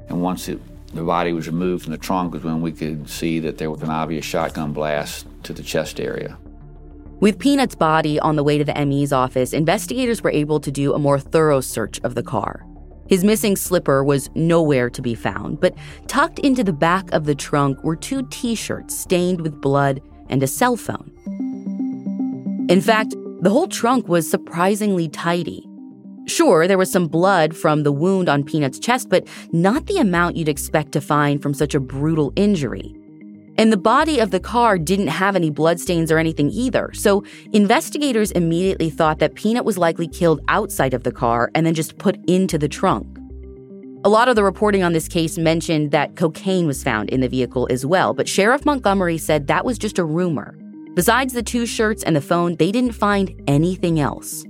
And 0.08 0.20
once 0.20 0.48
it, 0.48 0.60
the 0.94 1.02
body 1.02 1.32
was 1.32 1.46
removed 1.46 1.84
from 1.84 1.92
the 1.92 1.98
trunk 1.98 2.34
was 2.34 2.42
when 2.42 2.60
we 2.60 2.72
could 2.72 3.08
see 3.08 3.40
that 3.40 3.56
there 3.56 3.70
was 3.70 3.82
an 3.82 3.90
obvious 3.90 4.24
shotgun 4.24 4.72
blast 4.72 5.26
to 5.44 5.54
the 5.54 5.62
chest 5.62 5.98
area. 5.98 6.36
With 7.18 7.38
Peanut's 7.38 7.74
body 7.74 8.20
on 8.20 8.36
the 8.36 8.44
way 8.44 8.58
to 8.58 8.64
the 8.64 8.84
ME's 8.84 9.10
office, 9.10 9.54
investigators 9.54 10.22
were 10.22 10.30
able 10.30 10.60
to 10.60 10.70
do 10.70 10.92
a 10.92 10.98
more 10.98 11.18
thorough 11.18 11.62
search 11.62 11.98
of 12.00 12.14
the 12.14 12.22
car. 12.22 12.66
His 13.08 13.24
missing 13.24 13.56
slipper 13.56 14.04
was 14.04 14.28
nowhere 14.34 14.90
to 14.90 15.00
be 15.00 15.14
found, 15.14 15.58
but 15.58 15.74
tucked 16.08 16.40
into 16.40 16.62
the 16.62 16.74
back 16.74 17.10
of 17.12 17.24
the 17.24 17.34
trunk 17.34 17.82
were 17.82 17.96
two 17.96 18.26
t 18.30 18.54
shirts 18.54 18.94
stained 18.94 19.40
with 19.40 19.62
blood 19.62 20.02
and 20.28 20.42
a 20.42 20.46
cell 20.46 20.76
phone. 20.76 21.10
In 22.68 22.82
fact, 22.82 23.14
the 23.40 23.50
whole 23.50 23.68
trunk 23.68 24.08
was 24.08 24.30
surprisingly 24.30 25.08
tidy. 25.08 25.66
Sure, 26.26 26.68
there 26.68 26.76
was 26.76 26.90
some 26.90 27.06
blood 27.06 27.56
from 27.56 27.82
the 27.82 27.92
wound 27.92 28.28
on 28.28 28.44
Peanut's 28.44 28.78
chest, 28.78 29.08
but 29.08 29.26
not 29.52 29.86
the 29.86 29.96
amount 29.96 30.36
you'd 30.36 30.50
expect 30.50 30.92
to 30.92 31.00
find 31.00 31.40
from 31.40 31.54
such 31.54 31.74
a 31.74 31.80
brutal 31.80 32.32
injury. 32.36 32.94
And 33.58 33.72
the 33.72 33.78
body 33.78 34.18
of 34.18 34.30
the 34.30 34.40
car 34.40 34.78
didn't 34.78 35.06
have 35.06 35.34
any 35.34 35.50
bloodstains 35.50 36.12
or 36.12 36.18
anything 36.18 36.50
either, 36.50 36.90
so 36.92 37.24
investigators 37.52 38.30
immediately 38.32 38.90
thought 38.90 39.18
that 39.20 39.34
Peanut 39.34 39.64
was 39.64 39.78
likely 39.78 40.08
killed 40.08 40.40
outside 40.48 40.92
of 40.92 41.04
the 41.04 41.12
car 41.12 41.50
and 41.54 41.64
then 41.64 41.74
just 41.74 41.96
put 41.96 42.18
into 42.28 42.58
the 42.58 42.68
trunk. 42.68 43.06
A 44.04 44.10
lot 44.10 44.28
of 44.28 44.36
the 44.36 44.44
reporting 44.44 44.82
on 44.82 44.92
this 44.92 45.08
case 45.08 45.38
mentioned 45.38 45.90
that 45.90 46.16
cocaine 46.16 46.66
was 46.66 46.84
found 46.84 47.08
in 47.08 47.22
the 47.22 47.28
vehicle 47.28 47.66
as 47.70 47.86
well, 47.86 48.12
but 48.12 48.28
Sheriff 48.28 48.66
Montgomery 48.66 49.18
said 49.18 49.46
that 49.46 49.64
was 49.64 49.78
just 49.78 49.98
a 49.98 50.04
rumor. 50.04 50.56
Besides 50.94 51.32
the 51.32 51.42
two 51.42 51.66
shirts 51.66 52.02
and 52.02 52.14
the 52.14 52.20
phone, 52.20 52.56
they 52.56 52.70
didn't 52.70 52.92
find 52.92 53.34
anything 53.48 53.98
else. 54.00 54.44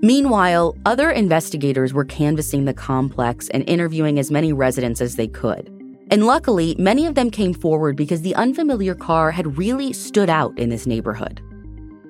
Meanwhile, 0.00 0.76
other 0.86 1.10
investigators 1.10 1.92
were 1.92 2.04
canvassing 2.04 2.66
the 2.66 2.74
complex 2.74 3.48
and 3.48 3.68
interviewing 3.68 4.18
as 4.18 4.30
many 4.30 4.52
residents 4.52 5.00
as 5.00 5.16
they 5.16 5.28
could. 5.28 5.73
And 6.10 6.26
luckily, 6.26 6.76
many 6.78 7.06
of 7.06 7.14
them 7.14 7.30
came 7.30 7.54
forward 7.54 7.96
because 7.96 8.22
the 8.22 8.34
unfamiliar 8.34 8.94
car 8.94 9.30
had 9.30 9.58
really 9.58 9.92
stood 9.92 10.30
out 10.30 10.58
in 10.58 10.68
this 10.68 10.86
neighborhood. 10.86 11.40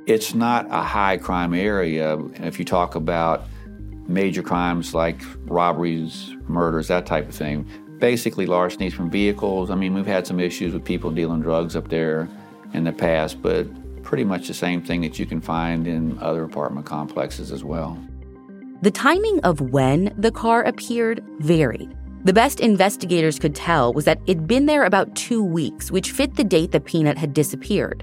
It's 0.06 0.34
not 0.34 0.66
a 0.70 0.82
high 0.82 1.16
crime 1.16 1.54
area. 1.54 2.18
If 2.34 2.58
you 2.58 2.64
talk 2.64 2.94
about 2.94 3.46
major 4.06 4.42
crimes 4.42 4.94
like 4.94 5.20
robberies, 5.44 6.34
murders, 6.48 6.88
that 6.88 7.06
type 7.06 7.28
of 7.28 7.34
thing, 7.34 7.66
basically 7.98 8.46
larcenies 8.46 8.92
from 8.92 9.10
vehicles. 9.10 9.70
I 9.70 9.76
mean, 9.76 9.94
we've 9.94 10.06
had 10.06 10.26
some 10.26 10.40
issues 10.40 10.74
with 10.74 10.84
people 10.84 11.10
dealing 11.10 11.40
drugs 11.40 11.74
up 11.74 11.88
there 11.88 12.28
in 12.74 12.84
the 12.84 12.92
past, 12.92 13.40
but 13.40 13.66
pretty 14.02 14.24
much 14.24 14.46
the 14.48 14.54
same 14.54 14.82
thing 14.82 15.00
that 15.00 15.18
you 15.18 15.24
can 15.24 15.40
find 15.40 15.86
in 15.86 16.18
other 16.18 16.44
apartment 16.44 16.84
complexes 16.84 17.50
as 17.50 17.64
well. 17.64 17.98
The 18.82 18.90
timing 18.90 19.40
of 19.40 19.60
when 19.60 20.12
the 20.18 20.30
car 20.30 20.62
appeared 20.64 21.24
varied. 21.38 21.96
The 22.25 22.33
best 22.33 22.61
investigators 22.61 23.38
could 23.38 23.54
tell 23.54 23.93
was 23.93 24.07
that 24.07 24.19
it'd 24.26 24.47
been 24.47 24.64
there 24.64 24.85
about 24.85 25.14
two 25.14 25.45
weeks, 25.45 25.90
which 25.90 26.11
fit 26.11 26.37
the 26.37 26.43
date 26.43 26.73
the 26.73 26.81
Peanut 26.81 27.19
had 27.19 27.35
disappeared. 27.35 28.02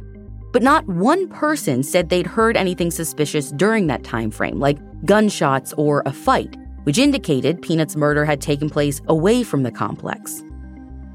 But 0.53 0.61
not 0.61 0.85
one 0.87 1.27
person 1.27 1.81
said 1.81 2.09
they'd 2.09 2.27
heard 2.27 2.55
anything 2.55 2.91
suspicious 2.91 3.49
during 3.49 3.87
that 3.87 4.03
time 4.03 4.29
frame, 4.29 4.59
like 4.59 4.77
gunshots 5.05 5.73
or 5.73 6.03
a 6.05 6.13
fight, 6.13 6.55
which 6.83 6.99
indicated 6.99 7.63
Peanut's 7.63 7.95
murder 7.95 8.23
had 8.23 8.41
taken 8.41 8.69
place 8.69 9.01
away 9.07 9.41
from 9.41 9.63
the 9.63 9.71
complex. 9.71 10.43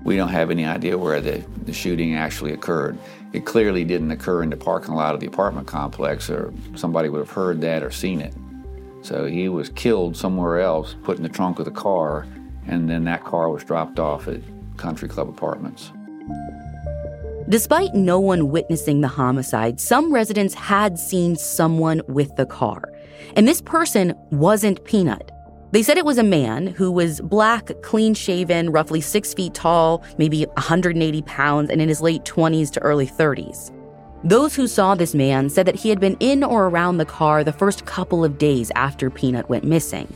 We 0.03 0.17
don't 0.17 0.31
have 0.31 0.51
any 0.51 0.65
idea 0.65 0.99
where 0.99 1.21
the, 1.21 1.45
the 1.63 1.73
shooting 1.73 2.17
actually 2.17 2.55
occurred. 2.55 2.99
It 3.33 3.45
clearly 3.45 3.85
didn't 3.85 4.11
occur 4.11 4.43
in 4.43 4.51
the 4.51 4.57
parking 4.57 4.95
lot 4.97 5.15
of 5.15 5.21
the 5.21 5.29
apartment 5.29 5.69
complex, 5.69 6.29
or 6.29 6.53
somebody 6.75 7.09
would 7.09 7.21
have 7.21 7.31
heard 7.31 7.61
that 7.61 7.85
or 7.85 7.93
seen 7.93 8.21
it. 8.21 8.35
So 9.03 9.27
he 9.27 9.49
was 9.49 9.69
killed 9.69 10.17
somewhere 10.17 10.59
else, 10.59 10.97
put 11.05 11.19
in 11.19 11.23
the 11.23 11.29
trunk 11.29 11.61
of 11.61 11.67
the 11.67 11.71
car, 11.71 12.27
and 12.66 12.88
then 12.88 13.04
that 13.04 13.25
car 13.25 13.49
was 13.50 13.64
dropped 13.64 13.99
off 13.99 14.28
at 14.28 14.40
Country 14.76 15.08
Club 15.08 15.28
Apartments. 15.28 15.92
Despite 17.49 17.94
no 17.94 18.18
one 18.18 18.50
witnessing 18.50 19.00
the 19.00 19.08
homicide, 19.08 19.80
some 19.80 20.12
residents 20.12 20.52
had 20.54 20.99
seen 20.99 21.37
someone 21.37 22.02
with 22.08 22.35
the 22.35 22.46
car. 22.46 22.92
And 23.37 23.46
this 23.46 23.61
person 23.61 24.14
wasn't 24.30 24.85
Peanut. 24.85 25.30
They 25.70 25.82
said 25.82 25.96
it 25.96 26.04
was 26.04 26.18
a 26.18 26.25
man 26.25 26.68
who 26.68 26.90
was 26.90 27.20
black, 27.20 27.70
clean 27.82 28.14
shaven, 28.14 28.70
roughly 28.70 29.00
six 29.00 29.35
feet 29.35 29.54
tall, 29.54 30.02
maybe 30.18 30.44
180 30.44 31.23
pounds, 31.23 31.70
and 31.70 31.80
in 31.80 31.88
his 31.88 32.00
late 32.00 32.25
20s 32.25 32.70
to 32.73 32.80
early 32.80 33.06
30s. 33.06 33.73
Those 34.25 34.56
who 34.56 34.66
saw 34.66 34.94
this 34.94 35.14
man 35.14 35.49
said 35.49 35.66
that 35.66 35.76
he 35.76 35.88
had 35.88 36.00
been 36.00 36.16
in 36.18 36.42
or 36.42 36.66
around 36.66 36.96
the 36.96 37.04
car 37.04 37.44
the 37.44 37.52
first 37.52 37.85
couple 37.87 38.25
of 38.25 38.38
days 38.38 38.73
after 38.75 39.11
Peanut 39.11 39.49
went 39.49 39.64
missing. 39.64 40.12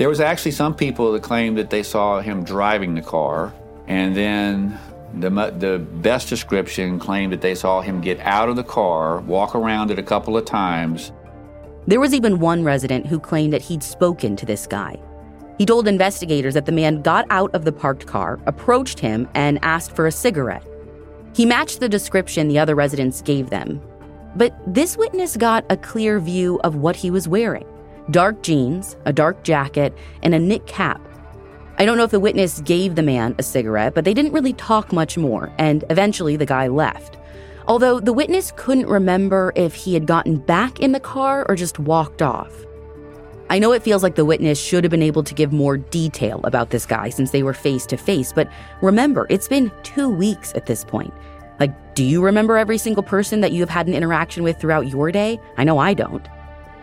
There 0.00 0.08
was 0.08 0.18
actually 0.18 0.52
some 0.52 0.74
people 0.74 1.12
that 1.12 1.22
claimed 1.22 1.58
that 1.58 1.68
they 1.68 1.82
saw 1.82 2.22
him 2.22 2.42
driving 2.42 2.94
the 2.94 3.02
car, 3.02 3.52
and 3.86 4.16
then 4.16 4.78
the, 5.12 5.28
the 5.28 5.78
best 5.78 6.30
description 6.30 6.98
claimed 6.98 7.34
that 7.34 7.42
they 7.42 7.54
saw 7.54 7.82
him 7.82 8.00
get 8.00 8.18
out 8.20 8.48
of 8.48 8.56
the 8.56 8.64
car, 8.64 9.20
walk 9.20 9.54
around 9.54 9.90
it 9.90 9.98
a 9.98 10.02
couple 10.02 10.38
of 10.38 10.46
times, 10.46 11.12
there 11.86 12.00
was 12.00 12.14
even 12.14 12.38
one 12.38 12.64
resident 12.64 13.08
who 13.08 13.20
claimed 13.20 13.52
that 13.52 13.60
he'd 13.60 13.82
spoken 13.82 14.36
to 14.36 14.46
this 14.46 14.66
guy. 14.66 14.96
He 15.58 15.66
told 15.66 15.86
investigators 15.86 16.54
that 16.54 16.64
the 16.64 16.72
man 16.72 17.02
got 17.02 17.26
out 17.28 17.54
of 17.54 17.66
the 17.66 17.72
parked 17.72 18.06
car, 18.06 18.40
approached 18.46 19.00
him, 19.00 19.28
and 19.34 19.58
asked 19.60 19.94
for 19.94 20.06
a 20.06 20.12
cigarette. 20.12 20.66
He 21.34 21.44
matched 21.44 21.78
the 21.78 21.90
description 21.90 22.48
the 22.48 22.58
other 22.58 22.74
residents 22.74 23.20
gave 23.20 23.50
them. 23.50 23.82
But 24.34 24.58
this 24.66 24.96
witness 24.96 25.36
got 25.36 25.66
a 25.68 25.76
clear 25.76 26.20
view 26.20 26.58
of 26.64 26.76
what 26.76 26.96
he 26.96 27.10
was 27.10 27.28
wearing 27.28 27.66
dark 28.10 28.42
jeans, 28.42 28.96
a 29.04 29.12
dark 29.12 29.42
jacket, 29.44 29.94
and 30.22 30.34
a 30.34 30.38
knit 30.38 30.66
cap. 30.66 31.00
I 31.78 31.84
don't 31.84 31.96
know 31.96 32.04
if 32.04 32.10
the 32.10 32.20
witness 32.20 32.60
gave 32.60 32.94
the 32.94 33.02
man 33.02 33.34
a 33.38 33.42
cigarette, 33.42 33.94
but 33.94 34.04
they 34.04 34.14
didn't 34.14 34.32
really 34.32 34.52
talk 34.52 34.92
much 34.92 35.16
more, 35.16 35.52
and 35.58 35.84
eventually 35.90 36.36
the 36.36 36.46
guy 36.46 36.68
left 36.68 37.16
although 37.70 38.00
the 38.00 38.12
witness 38.12 38.52
couldn't 38.56 38.88
remember 38.88 39.52
if 39.54 39.74
he 39.74 39.94
had 39.94 40.04
gotten 40.04 40.36
back 40.36 40.80
in 40.80 40.90
the 40.90 40.98
car 40.98 41.46
or 41.48 41.54
just 41.54 41.78
walked 41.78 42.20
off. 42.20 42.52
I 43.48 43.60
know 43.60 43.72
it 43.72 43.84
feels 43.84 44.02
like 44.02 44.16
the 44.16 44.24
witness 44.24 44.60
should 44.60 44.82
have 44.82 44.90
been 44.90 45.02
able 45.02 45.22
to 45.22 45.34
give 45.34 45.52
more 45.52 45.76
detail 45.76 46.40
about 46.42 46.70
this 46.70 46.84
guy 46.84 47.10
since 47.10 47.30
they 47.30 47.44
were 47.44 47.54
face 47.54 47.86
to 47.86 47.96
face, 47.96 48.32
but 48.32 48.50
remember, 48.82 49.26
it's 49.30 49.46
been 49.46 49.70
two 49.84 50.08
weeks 50.08 50.52
at 50.56 50.66
this 50.66 50.84
point. 50.84 51.14
Like, 51.60 51.94
do 51.94 52.02
you 52.02 52.24
remember 52.24 52.56
every 52.56 52.78
single 52.78 53.04
person 53.04 53.40
that 53.40 53.52
you 53.52 53.60
have 53.60 53.70
had 53.70 53.86
an 53.86 53.94
interaction 53.94 54.42
with 54.42 54.60
throughout 54.60 54.88
your 54.88 55.12
day? 55.12 55.40
I 55.56 55.62
know 55.62 55.78
I 55.78 55.94
don't. 55.94 56.26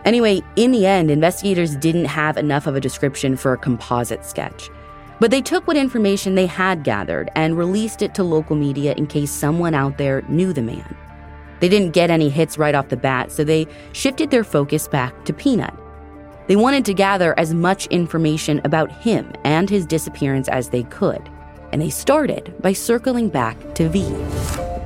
Anyway, 0.08 0.40
in 0.56 0.70
the 0.70 0.86
end, 0.86 1.10
investigators 1.10 1.76
didn't 1.76 2.06
have 2.06 2.38
enough 2.38 2.66
of 2.66 2.74
a 2.74 2.80
description 2.80 3.36
for 3.36 3.52
a 3.52 3.58
composite 3.58 4.24
sketch. 4.24 4.70
But 5.20 5.30
they 5.30 5.42
took 5.42 5.66
what 5.66 5.76
information 5.76 6.34
they 6.34 6.46
had 6.46 6.82
gathered 6.82 7.28
and 7.34 7.58
released 7.58 8.00
it 8.00 8.14
to 8.14 8.24
local 8.24 8.56
media 8.56 8.94
in 8.94 9.06
case 9.06 9.30
someone 9.30 9.74
out 9.74 9.98
there 9.98 10.22
knew 10.22 10.54
the 10.54 10.62
man. 10.62 10.96
They 11.60 11.68
didn't 11.68 11.90
get 11.90 12.08
any 12.08 12.30
hits 12.30 12.56
right 12.56 12.74
off 12.74 12.88
the 12.88 12.96
bat, 12.96 13.30
so 13.30 13.44
they 13.44 13.66
shifted 13.92 14.30
their 14.30 14.44
focus 14.44 14.88
back 14.88 15.26
to 15.26 15.34
Peanut. 15.34 15.74
They 16.46 16.56
wanted 16.56 16.86
to 16.86 16.94
gather 16.94 17.38
as 17.38 17.52
much 17.52 17.86
information 17.88 18.62
about 18.64 18.90
him 18.90 19.30
and 19.44 19.68
his 19.68 19.84
disappearance 19.84 20.48
as 20.48 20.70
they 20.70 20.84
could, 20.84 21.28
and 21.70 21.82
they 21.82 21.90
started 21.90 22.54
by 22.62 22.72
circling 22.72 23.28
back 23.28 23.58
to 23.74 23.90
V. 23.90 24.77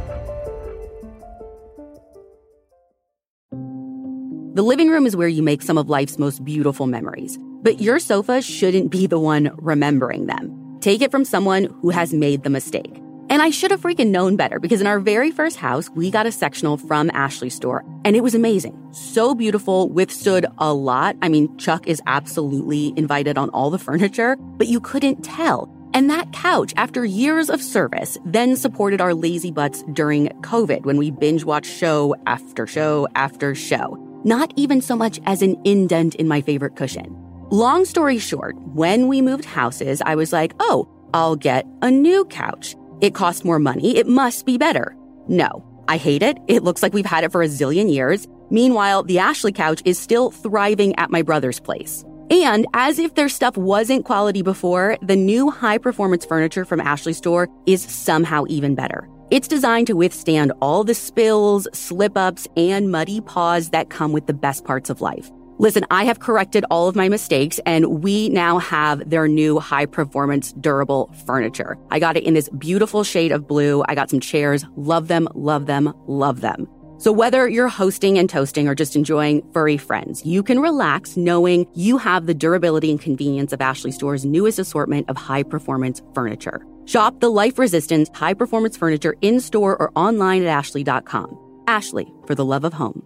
The 4.54 4.62
living 4.62 4.90
room 4.90 5.06
is 5.06 5.16
where 5.16 5.28
you 5.28 5.42
make 5.42 5.62
some 5.62 5.78
of 5.78 5.88
life's 5.88 6.18
most 6.18 6.44
beautiful 6.44 6.86
memories. 6.86 7.38
But 7.62 7.80
your 7.80 7.98
sofa 7.98 8.42
shouldn't 8.42 8.90
be 8.90 9.06
the 9.06 9.18
one 9.18 9.50
remembering 9.56 10.26
them. 10.26 10.76
Take 10.82 11.00
it 11.00 11.10
from 11.10 11.24
someone 11.24 11.74
who 11.80 11.88
has 11.88 12.12
made 12.12 12.42
the 12.42 12.50
mistake. 12.50 13.00
And 13.30 13.40
I 13.40 13.48
should 13.48 13.70
have 13.70 13.80
freaking 13.80 14.08
known 14.08 14.36
better 14.36 14.60
because 14.60 14.82
in 14.82 14.86
our 14.86 15.00
very 15.00 15.30
first 15.30 15.56
house, 15.56 15.88
we 15.94 16.10
got 16.10 16.26
a 16.26 16.32
sectional 16.32 16.76
from 16.76 17.10
Ashley 17.14 17.48
store 17.48 17.82
and 18.04 18.14
it 18.14 18.20
was 18.20 18.34
amazing. 18.34 18.76
So 18.92 19.34
beautiful, 19.34 19.88
withstood 19.88 20.44
a 20.58 20.74
lot. 20.74 21.16
I 21.22 21.30
mean, 21.30 21.56
Chuck 21.56 21.86
is 21.86 22.02
absolutely 22.06 22.92
invited 22.94 23.38
on 23.38 23.48
all 23.50 23.70
the 23.70 23.78
furniture, 23.78 24.36
but 24.36 24.66
you 24.66 24.80
couldn't 24.80 25.24
tell. 25.24 25.74
And 25.94 26.10
that 26.10 26.30
couch, 26.34 26.74
after 26.76 27.06
years 27.06 27.48
of 27.48 27.62
service, 27.62 28.18
then 28.26 28.56
supported 28.56 29.00
our 29.00 29.14
lazy 29.14 29.50
butts 29.50 29.82
during 29.94 30.28
COVID 30.42 30.84
when 30.84 30.98
we 30.98 31.10
binge 31.10 31.44
watched 31.44 31.72
show 31.72 32.14
after 32.26 32.66
show 32.66 33.08
after 33.14 33.54
show. 33.54 34.11
Not 34.24 34.52
even 34.56 34.80
so 34.80 34.96
much 34.96 35.20
as 35.26 35.42
an 35.42 35.60
indent 35.64 36.14
in 36.14 36.28
my 36.28 36.40
favorite 36.40 36.76
cushion. 36.76 37.16
Long 37.50 37.84
story 37.84 38.18
short, 38.18 38.56
when 38.74 39.08
we 39.08 39.20
moved 39.20 39.44
houses, 39.44 40.00
I 40.06 40.14
was 40.14 40.32
like, 40.32 40.54
oh, 40.60 40.88
I'll 41.12 41.36
get 41.36 41.66
a 41.82 41.90
new 41.90 42.24
couch. 42.26 42.76
It 43.00 43.14
costs 43.14 43.44
more 43.44 43.58
money. 43.58 43.96
It 43.96 44.06
must 44.06 44.46
be 44.46 44.56
better. 44.56 44.96
No, 45.28 45.64
I 45.88 45.96
hate 45.96 46.22
it. 46.22 46.38
It 46.46 46.62
looks 46.62 46.82
like 46.82 46.94
we've 46.94 47.04
had 47.04 47.24
it 47.24 47.32
for 47.32 47.42
a 47.42 47.48
zillion 47.48 47.92
years. 47.92 48.28
Meanwhile, 48.50 49.02
the 49.02 49.18
Ashley 49.18 49.52
couch 49.52 49.82
is 49.84 49.98
still 49.98 50.30
thriving 50.30 50.94
at 50.96 51.10
my 51.10 51.22
brother's 51.22 51.58
place. 51.58 52.04
And 52.30 52.66
as 52.74 52.98
if 52.98 53.14
their 53.14 53.28
stuff 53.28 53.56
wasn't 53.56 54.04
quality 54.04 54.42
before, 54.42 54.96
the 55.02 55.16
new 55.16 55.50
high 55.50 55.78
performance 55.78 56.24
furniture 56.24 56.64
from 56.64 56.80
Ashley 56.80 57.12
Store 57.12 57.48
is 57.66 57.82
somehow 57.82 58.44
even 58.48 58.74
better. 58.74 59.08
It's 59.32 59.48
designed 59.48 59.86
to 59.86 59.94
withstand 59.94 60.52
all 60.60 60.84
the 60.84 60.92
spills, 60.92 61.66
slip 61.72 62.18
ups, 62.18 62.46
and 62.54 62.90
muddy 62.90 63.22
paws 63.22 63.70
that 63.70 63.88
come 63.88 64.12
with 64.12 64.26
the 64.26 64.34
best 64.34 64.66
parts 64.66 64.90
of 64.90 65.00
life. 65.00 65.30
Listen, 65.56 65.86
I 65.90 66.04
have 66.04 66.20
corrected 66.20 66.66
all 66.70 66.86
of 66.86 66.96
my 66.96 67.08
mistakes 67.08 67.58
and 67.64 68.02
we 68.02 68.28
now 68.28 68.58
have 68.58 69.08
their 69.08 69.26
new 69.28 69.58
high 69.58 69.86
performance 69.86 70.52
durable 70.60 71.10
furniture. 71.24 71.78
I 71.90 71.98
got 71.98 72.18
it 72.18 72.24
in 72.24 72.34
this 72.34 72.50
beautiful 72.50 73.04
shade 73.04 73.32
of 73.32 73.48
blue. 73.48 73.82
I 73.88 73.94
got 73.94 74.10
some 74.10 74.20
chairs. 74.20 74.66
Love 74.76 75.08
them, 75.08 75.26
love 75.34 75.64
them, 75.64 75.94
love 76.06 76.42
them. 76.42 76.68
So 76.98 77.10
whether 77.10 77.48
you're 77.48 77.68
hosting 77.68 78.18
and 78.18 78.28
toasting 78.28 78.68
or 78.68 78.74
just 78.74 78.96
enjoying 78.96 79.50
furry 79.54 79.78
friends, 79.78 80.26
you 80.26 80.42
can 80.42 80.60
relax 80.60 81.16
knowing 81.16 81.66
you 81.74 81.96
have 81.96 82.26
the 82.26 82.34
durability 82.34 82.90
and 82.90 83.00
convenience 83.00 83.54
of 83.54 83.62
Ashley 83.62 83.92
Store's 83.92 84.26
newest 84.26 84.58
assortment 84.58 85.08
of 85.08 85.16
high 85.16 85.42
performance 85.42 86.02
furniture. 86.14 86.62
Shop 86.84 87.20
the 87.20 87.30
life 87.30 87.58
resistant 87.58 88.14
high 88.14 88.34
performance 88.34 88.76
furniture 88.76 89.14
in 89.20 89.40
store 89.40 89.76
or 89.76 89.92
online 89.96 90.42
at 90.42 90.48
ashley.com. 90.48 91.38
Ashley, 91.66 92.12
for 92.26 92.34
the 92.34 92.44
love 92.44 92.64
of 92.64 92.72
home. 92.74 93.02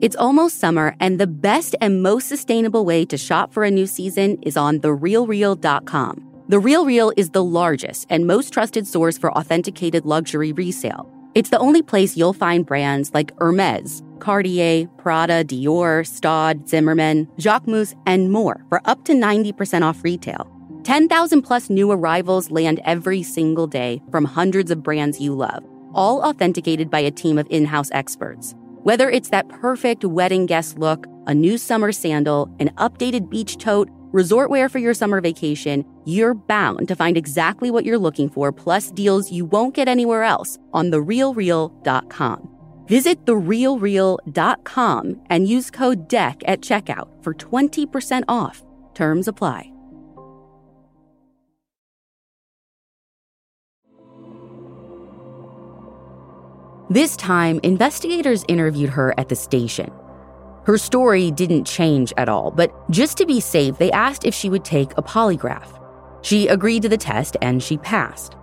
It's 0.00 0.16
almost 0.16 0.60
summer, 0.60 0.94
and 1.00 1.18
the 1.18 1.26
best 1.26 1.74
and 1.80 2.02
most 2.02 2.28
sustainable 2.28 2.84
way 2.84 3.06
to 3.06 3.16
shop 3.16 3.54
for 3.54 3.64
a 3.64 3.70
new 3.70 3.86
season 3.86 4.38
is 4.42 4.54
on 4.54 4.80
therealreal.com. 4.80 6.44
The 6.48 6.58
Real 6.58 6.84
Real 6.84 7.10
is 7.16 7.30
the 7.30 7.42
largest 7.42 8.06
and 8.10 8.26
most 8.26 8.52
trusted 8.52 8.86
source 8.86 9.16
for 9.16 9.32
authenticated 9.32 10.04
luxury 10.04 10.52
resale. 10.52 11.10
It's 11.34 11.48
the 11.48 11.58
only 11.58 11.80
place 11.80 12.18
you'll 12.18 12.34
find 12.34 12.66
brands 12.66 13.14
like 13.14 13.32
Hermes, 13.40 14.02
Cartier, 14.18 14.88
Prada, 14.98 15.42
Dior, 15.42 16.06
Staud, 16.06 16.68
Zimmermann, 16.68 17.26
Jacquemus, 17.38 17.94
and 18.04 18.30
more 18.30 18.62
for 18.68 18.82
up 18.84 19.04
to 19.06 19.14
90% 19.14 19.82
off 19.82 20.04
retail. 20.04 20.53
10,000 20.84 21.40
plus 21.40 21.70
new 21.70 21.90
arrivals 21.90 22.50
land 22.50 22.78
every 22.84 23.22
single 23.22 23.66
day 23.66 24.02
from 24.10 24.26
hundreds 24.26 24.70
of 24.70 24.82
brands 24.82 25.18
you 25.18 25.34
love, 25.34 25.64
all 25.94 26.20
authenticated 26.20 26.90
by 26.90 27.00
a 27.00 27.10
team 27.10 27.38
of 27.38 27.46
in 27.48 27.64
house 27.64 27.90
experts. 27.92 28.54
Whether 28.82 29.08
it's 29.08 29.30
that 29.30 29.48
perfect 29.48 30.04
wedding 30.04 30.44
guest 30.44 30.78
look, 30.78 31.06
a 31.26 31.34
new 31.34 31.56
summer 31.56 31.90
sandal, 31.90 32.54
an 32.60 32.68
updated 32.76 33.30
beach 33.30 33.56
tote, 33.56 33.88
resort 34.12 34.50
wear 34.50 34.68
for 34.68 34.78
your 34.78 34.92
summer 34.92 35.22
vacation, 35.22 35.86
you're 36.04 36.34
bound 36.34 36.86
to 36.88 36.94
find 36.94 37.16
exactly 37.16 37.70
what 37.70 37.86
you're 37.86 37.98
looking 37.98 38.28
for, 38.28 38.52
plus 38.52 38.90
deals 38.90 39.32
you 39.32 39.46
won't 39.46 39.74
get 39.74 39.88
anywhere 39.88 40.22
else 40.22 40.58
on 40.74 40.90
therealreal.com. 40.90 42.50
Visit 42.86 43.24
therealreal.com 43.24 45.20
and 45.30 45.48
use 45.48 45.70
code 45.70 46.08
DECK 46.08 46.42
at 46.46 46.60
checkout 46.60 47.08
for 47.24 47.32
20% 47.32 48.24
off. 48.28 48.62
Terms 48.92 49.28
apply. 49.28 49.73
This 56.90 57.16
time, 57.16 57.60
investigators 57.62 58.44
interviewed 58.46 58.90
her 58.90 59.14
at 59.18 59.30
the 59.30 59.36
station. 59.36 59.90
Her 60.66 60.76
story 60.76 61.30
didn't 61.30 61.64
change 61.64 62.12
at 62.18 62.28
all, 62.28 62.50
but 62.50 62.72
just 62.90 63.16
to 63.18 63.26
be 63.26 63.40
safe, 63.40 63.78
they 63.78 63.90
asked 63.92 64.26
if 64.26 64.34
she 64.34 64.50
would 64.50 64.66
take 64.66 64.92
a 64.98 65.02
polygraph. 65.02 65.80
She 66.20 66.46
agreed 66.46 66.82
to 66.82 66.90
the 66.90 66.98
test 66.98 67.38
and 67.40 67.62
she 67.62 67.78
passed. 67.78 68.36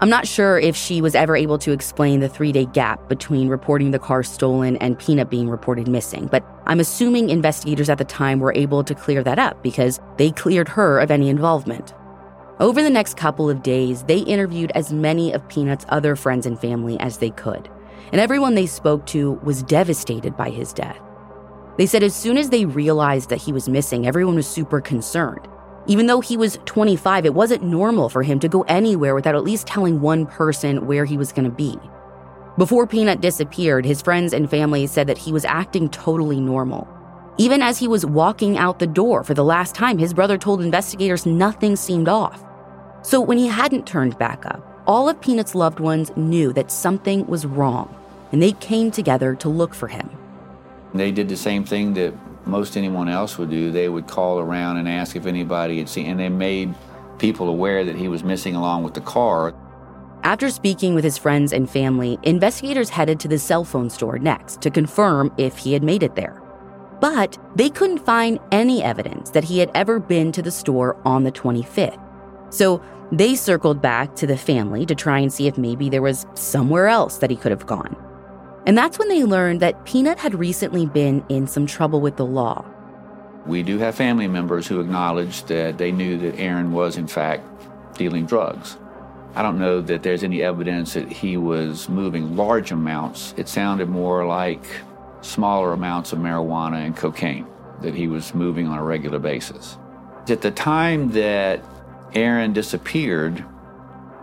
I'm 0.00 0.08
not 0.08 0.28
sure 0.28 0.56
if 0.56 0.76
she 0.76 1.02
was 1.02 1.16
ever 1.16 1.34
able 1.34 1.58
to 1.58 1.72
explain 1.72 2.20
the 2.20 2.28
three 2.28 2.52
day 2.52 2.64
gap 2.64 3.08
between 3.08 3.48
reporting 3.48 3.90
the 3.90 3.98
car 3.98 4.22
stolen 4.22 4.76
and 4.76 4.96
Peanut 4.96 5.28
being 5.28 5.48
reported 5.48 5.88
missing, 5.88 6.28
but 6.30 6.44
I'm 6.66 6.78
assuming 6.78 7.28
investigators 7.28 7.90
at 7.90 7.98
the 7.98 8.04
time 8.04 8.38
were 8.38 8.54
able 8.54 8.84
to 8.84 8.94
clear 8.94 9.24
that 9.24 9.40
up 9.40 9.64
because 9.64 9.98
they 10.16 10.30
cleared 10.30 10.68
her 10.68 11.00
of 11.00 11.10
any 11.10 11.28
involvement. 11.28 11.92
Over 12.60 12.84
the 12.84 12.90
next 12.90 13.16
couple 13.16 13.50
of 13.50 13.64
days, 13.64 14.04
they 14.04 14.18
interviewed 14.18 14.70
as 14.76 14.92
many 14.92 15.32
of 15.32 15.48
Peanut's 15.48 15.86
other 15.88 16.14
friends 16.14 16.46
and 16.46 16.58
family 16.58 16.98
as 17.00 17.18
they 17.18 17.30
could 17.30 17.68
and 18.12 18.20
everyone 18.20 18.54
they 18.54 18.66
spoke 18.66 19.06
to 19.06 19.32
was 19.42 19.62
devastated 19.62 20.36
by 20.36 20.50
his 20.50 20.72
death. 20.72 21.00
They 21.76 21.86
said 21.86 22.02
as 22.02 22.14
soon 22.14 22.36
as 22.36 22.50
they 22.50 22.64
realized 22.64 23.30
that 23.30 23.40
he 23.40 23.52
was 23.52 23.68
missing, 23.68 24.06
everyone 24.06 24.34
was 24.34 24.46
super 24.46 24.80
concerned. 24.80 25.48
Even 25.86 26.06
though 26.06 26.20
he 26.20 26.36
was 26.36 26.58
25, 26.66 27.24
it 27.24 27.34
wasn't 27.34 27.62
normal 27.62 28.08
for 28.08 28.22
him 28.22 28.38
to 28.40 28.48
go 28.48 28.62
anywhere 28.62 29.14
without 29.14 29.34
at 29.34 29.44
least 29.44 29.66
telling 29.66 30.00
one 30.00 30.26
person 30.26 30.86
where 30.86 31.04
he 31.04 31.16
was 31.16 31.32
going 31.32 31.44
to 31.44 31.50
be. 31.50 31.78
Before 32.58 32.86
Peanut 32.86 33.20
disappeared, 33.20 33.86
his 33.86 34.02
friends 34.02 34.32
and 34.32 34.50
family 34.50 34.86
said 34.86 35.06
that 35.06 35.18
he 35.18 35.32
was 35.32 35.44
acting 35.44 35.88
totally 35.88 36.40
normal. 36.40 36.86
Even 37.38 37.62
as 37.62 37.78
he 37.78 37.88
was 37.88 38.04
walking 38.04 38.58
out 38.58 38.78
the 38.78 38.86
door 38.86 39.24
for 39.24 39.32
the 39.32 39.44
last 39.44 39.74
time, 39.74 39.96
his 39.96 40.12
brother 40.12 40.36
told 40.36 40.60
investigators 40.60 41.24
nothing 41.24 41.74
seemed 41.76 42.08
off. 42.08 42.44
So 43.02 43.20
when 43.20 43.38
he 43.38 43.46
hadn't 43.46 43.86
turned 43.86 44.18
back 44.18 44.44
up, 44.44 44.66
all 44.86 45.08
of 45.08 45.20
Peanut's 45.20 45.54
loved 45.54 45.80
ones 45.80 46.14
knew 46.16 46.52
that 46.52 46.70
something 46.70 47.26
was 47.26 47.46
wrong, 47.46 47.94
and 48.32 48.42
they 48.42 48.52
came 48.52 48.90
together 48.90 49.34
to 49.36 49.48
look 49.48 49.74
for 49.74 49.88
him. 49.88 50.10
They 50.94 51.12
did 51.12 51.28
the 51.28 51.36
same 51.36 51.64
thing 51.64 51.94
that 51.94 52.14
most 52.46 52.76
anyone 52.76 53.08
else 53.08 53.38
would 53.38 53.50
do. 53.50 53.70
They 53.70 53.88
would 53.88 54.06
call 54.06 54.38
around 54.38 54.78
and 54.78 54.88
ask 54.88 55.14
if 55.16 55.26
anybody 55.26 55.78
had 55.78 55.88
seen, 55.88 56.06
and 56.06 56.18
they 56.18 56.28
made 56.28 56.74
people 57.18 57.48
aware 57.48 57.84
that 57.84 57.96
he 57.96 58.08
was 58.08 58.24
missing 58.24 58.56
along 58.56 58.82
with 58.82 58.94
the 58.94 59.00
car. 59.00 59.54
After 60.22 60.50
speaking 60.50 60.94
with 60.94 61.04
his 61.04 61.16
friends 61.16 61.52
and 61.52 61.70
family, 61.70 62.18
investigators 62.22 62.90
headed 62.90 63.20
to 63.20 63.28
the 63.28 63.38
cell 63.38 63.64
phone 63.64 63.88
store 63.88 64.18
next 64.18 64.60
to 64.62 64.70
confirm 64.70 65.32
if 65.38 65.56
he 65.56 65.72
had 65.72 65.82
made 65.82 66.02
it 66.02 66.14
there. 66.14 66.42
But 67.00 67.38
they 67.54 67.70
couldn't 67.70 68.04
find 68.04 68.38
any 68.52 68.82
evidence 68.82 69.30
that 69.30 69.44
he 69.44 69.58
had 69.58 69.70
ever 69.74 69.98
been 69.98 70.32
to 70.32 70.42
the 70.42 70.50
store 70.50 71.00
on 71.06 71.24
the 71.24 71.32
25th. 71.32 71.98
So 72.50 72.82
they 73.12 73.34
circled 73.34 73.80
back 73.80 74.14
to 74.16 74.26
the 74.26 74.36
family 74.36 74.84
to 74.86 74.94
try 74.94 75.20
and 75.20 75.32
see 75.32 75.46
if 75.46 75.56
maybe 75.56 75.88
there 75.88 76.02
was 76.02 76.26
somewhere 76.34 76.88
else 76.88 77.18
that 77.18 77.30
he 77.30 77.36
could 77.36 77.52
have 77.52 77.66
gone. 77.66 77.96
And 78.66 78.76
that's 78.76 78.98
when 78.98 79.08
they 79.08 79.24
learned 79.24 79.60
that 79.60 79.84
Peanut 79.84 80.18
had 80.18 80.34
recently 80.34 80.86
been 80.86 81.24
in 81.28 81.46
some 81.46 81.66
trouble 81.66 82.00
with 82.00 82.16
the 82.16 82.26
law. 82.26 82.64
We 83.46 83.62
do 83.62 83.78
have 83.78 83.94
family 83.94 84.28
members 84.28 84.66
who 84.66 84.80
acknowledge 84.80 85.44
that 85.44 85.78
they 85.78 85.90
knew 85.92 86.18
that 86.18 86.38
Aaron 86.38 86.72
was, 86.72 86.96
in 86.96 87.06
fact, 87.06 87.42
dealing 87.96 88.26
drugs. 88.26 88.76
I 89.34 89.42
don't 89.42 89.58
know 89.58 89.80
that 89.80 90.02
there's 90.02 90.24
any 90.24 90.42
evidence 90.42 90.94
that 90.94 91.10
he 91.10 91.36
was 91.36 91.88
moving 91.88 92.36
large 92.36 92.72
amounts. 92.72 93.32
It 93.36 93.48
sounded 93.48 93.88
more 93.88 94.26
like 94.26 94.62
smaller 95.22 95.72
amounts 95.72 96.12
of 96.12 96.18
marijuana 96.18 96.84
and 96.84 96.96
cocaine 96.96 97.46
that 97.80 97.94
he 97.94 98.08
was 98.08 98.34
moving 98.34 98.66
on 98.66 98.78
a 98.78 98.82
regular 98.82 99.18
basis. 99.18 99.78
At 100.28 100.42
the 100.42 100.50
time 100.50 101.12
that 101.12 101.64
Aaron 102.14 102.52
disappeared, 102.52 103.44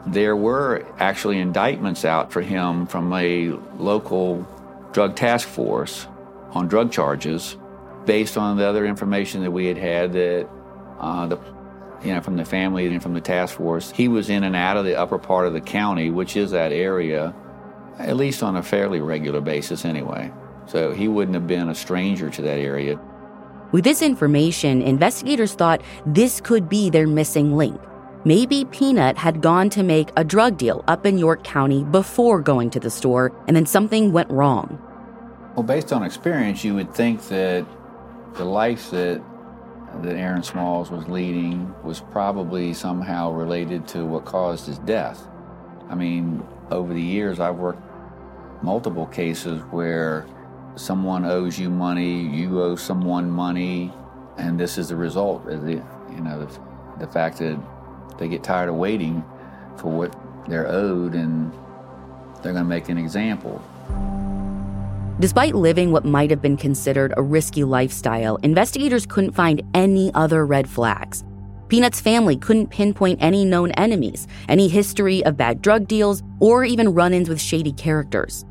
there 0.05 0.35
were 0.35 0.85
actually 0.99 1.39
indictments 1.39 2.05
out 2.05 2.31
for 2.31 2.41
him 2.41 2.85
from 2.87 3.11
a 3.13 3.49
local 3.77 4.47
drug 4.93 5.15
task 5.15 5.47
force 5.47 6.07
on 6.51 6.67
drug 6.67 6.91
charges 6.91 7.57
based 8.05 8.37
on 8.37 8.57
the 8.57 8.65
other 8.65 8.85
information 8.85 9.41
that 9.43 9.51
we 9.51 9.65
had 9.65 9.77
had 9.77 10.13
that 10.13 10.49
uh, 10.99 11.27
the 11.27 11.37
you 12.03 12.13
know 12.13 12.21
from 12.21 12.37
the 12.37 12.45
family 12.45 12.85
and 12.87 13.03
from 13.03 13.13
the 13.13 13.21
task 13.21 13.57
force. 13.57 13.91
He 13.91 14.07
was 14.07 14.29
in 14.29 14.43
and 14.43 14.55
out 14.55 14.77
of 14.77 14.85
the 14.85 14.95
upper 14.95 15.17
part 15.17 15.47
of 15.47 15.53
the 15.53 15.61
county 15.61 16.09
which 16.09 16.37
is 16.37 16.51
that 16.51 16.71
area 16.71 17.35
at 17.99 18.15
least 18.15 18.43
on 18.43 18.55
a 18.55 18.63
fairly 18.63 19.01
regular 19.01 19.41
basis 19.41 19.83
anyway. 19.83 20.31
So 20.67 20.91
he 20.91 21.07
wouldn't 21.07 21.35
have 21.35 21.47
been 21.47 21.69
a 21.69 21.75
stranger 21.75 22.29
to 22.29 22.41
that 22.43 22.59
area. 22.59 22.99
With 23.71 23.83
this 23.83 24.01
information 24.01 24.81
investigators 24.81 25.53
thought 25.53 25.81
this 26.05 26.39
could 26.39 26.69
be 26.69 26.89
their 26.89 27.07
missing 27.07 27.57
link 27.57 27.79
Maybe 28.25 28.65
Peanut 28.65 29.17
had 29.17 29.41
gone 29.41 29.69
to 29.71 29.83
make 29.83 30.09
a 30.17 30.23
drug 30.23 30.57
deal 30.57 30.83
up 30.87 31.05
in 31.05 31.17
York 31.17 31.43
County 31.43 31.83
before 31.83 32.41
going 32.41 32.69
to 32.71 32.79
the 32.79 32.89
store, 32.89 33.31
and 33.47 33.55
then 33.55 33.65
something 33.65 34.11
went 34.11 34.29
wrong. 34.29 34.81
Well, 35.55 35.63
based 35.63 35.93
on 35.93 36.03
experience, 36.03 36.63
you 36.63 36.75
would 36.75 36.93
think 36.93 37.27
that 37.29 37.65
the 38.33 38.45
life 38.45 38.91
that 38.91 39.21
that 40.01 40.15
Aaron 40.15 40.43
Smalls 40.43 40.91
was 40.91 41.07
leading 41.07 41.73
was 41.83 42.01
probably 42.11 42.73
somehow 42.73 43.31
related 43.31 43.87
to 43.89 44.05
what 44.05 44.25
caused 44.25 44.67
his 44.67 44.77
death. 44.79 45.25
I 45.89 45.95
mean, 45.95 46.45
over 46.69 46.93
the 46.93 47.01
years, 47.01 47.39
I've 47.39 47.55
worked 47.55 47.81
multiple 48.61 49.07
cases 49.07 49.61
where 49.71 50.27
someone 50.75 51.25
owes 51.25 51.57
you 51.57 51.69
money, 51.69 52.21
you 52.21 52.61
owe 52.61 52.75
someone 52.75 53.31
money, 53.31 53.91
and 54.37 54.59
this 54.59 54.77
is 54.77 54.89
the 54.89 54.95
result. 54.95 55.45
The, 55.45 55.83
you 56.11 56.21
know, 56.21 56.45
the, 56.45 57.05
the 57.05 57.11
fact 57.11 57.39
that 57.39 57.57
they 58.17 58.27
get 58.27 58.43
tired 58.43 58.69
of 58.69 58.75
waiting 58.75 59.23
for 59.77 59.91
what 59.91 60.15
they're 60.47 60.67
owed 60.67 61.13
and 61.13 61.51
they're 62.41 62.53
going 62.53 62.63
to 62.65 62.69
make 62.69 62.89
an 62.89 62.97
example. 62.97 63.61
Despite 65.19 65.55
living 65.55 65.91
what 65.91 66.05
might 66.05 66.29
have 66.29 66.41
been 66.41 66.57
considered 66.57 67.13
a 67.17 67.23
risky 67.23 67.63
lifestyle, 67.63 68.35
investigators 68.37 69.05
couldn't 69.05 69.31
find 69.31 69.63
any 69.73 70.11
other 70.13 70.45
red 70.45 70.69
flags. 70.69 71.23
Peanut's 71.69 71.99
family 71.99 72.37
couldn't 72.37 72.67
pinpoint 72.69 73.21
any 73.21 73.43
known 73.43 73.71
enemies, 73.71 74.27
any 74.47 74.67
history 74.67 75.25
of 75.25 75.35
bad 75.35 75.61
drug 75.61 75.87
deals, 75.87 76.23
or 76.39 76.63
even 76.63 76.93
run 76.93 77.13
ins 77.13 77.29
with 77.29 77.41
shady 77.41 77.73
characters. 77.73 78.45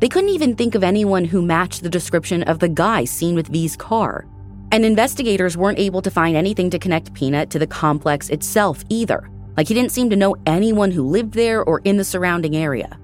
They 0.00 0.08
couldn't 0.08 0.30
even 0.30 0.54
think 0.54 0.74
of 0.74 0.84
anyone 0.84 1.24
who 1.24 1.40
matched 1.40 1.82
the 1.82 1.88
description 1.88 2.42
of 2.42 2.58
the 2.58 2.68
guy 2.68 3.04
seen 3.04 3.34
with 3.34 3.48
V's 3.48 3.76
car. 3.76 4.26
And 4.70 4.84
investigators 4.84 5.56
weren't 5.56 5.78
able 5.78 6.02
to 6.02 6.10
find 6.10 6.36
anything 6.36 6.70
to 6.70 6.78
connect 6.78 7.14
Peanut 7.14 7.50
to 7.50 7.58
the 7.58 7.66
complex 7.66 8.28
itself 8.28 8.84
either. 8.88 9.30
Like 9.56 9.68
he 9.68 9.74
didn't 9.74 9.92
seem 9.92 10.10
to 10.10 10.16
know 10.16 10.36
anyone 10.46 10.90
who 10.90 11.02
lived 11.02 11.34
there 11.34 11.64
or 11.64 11.80
in 11.84 11.96
the 11.96 12.04
surrounding 12.04 12.56
area. 12.56 12.98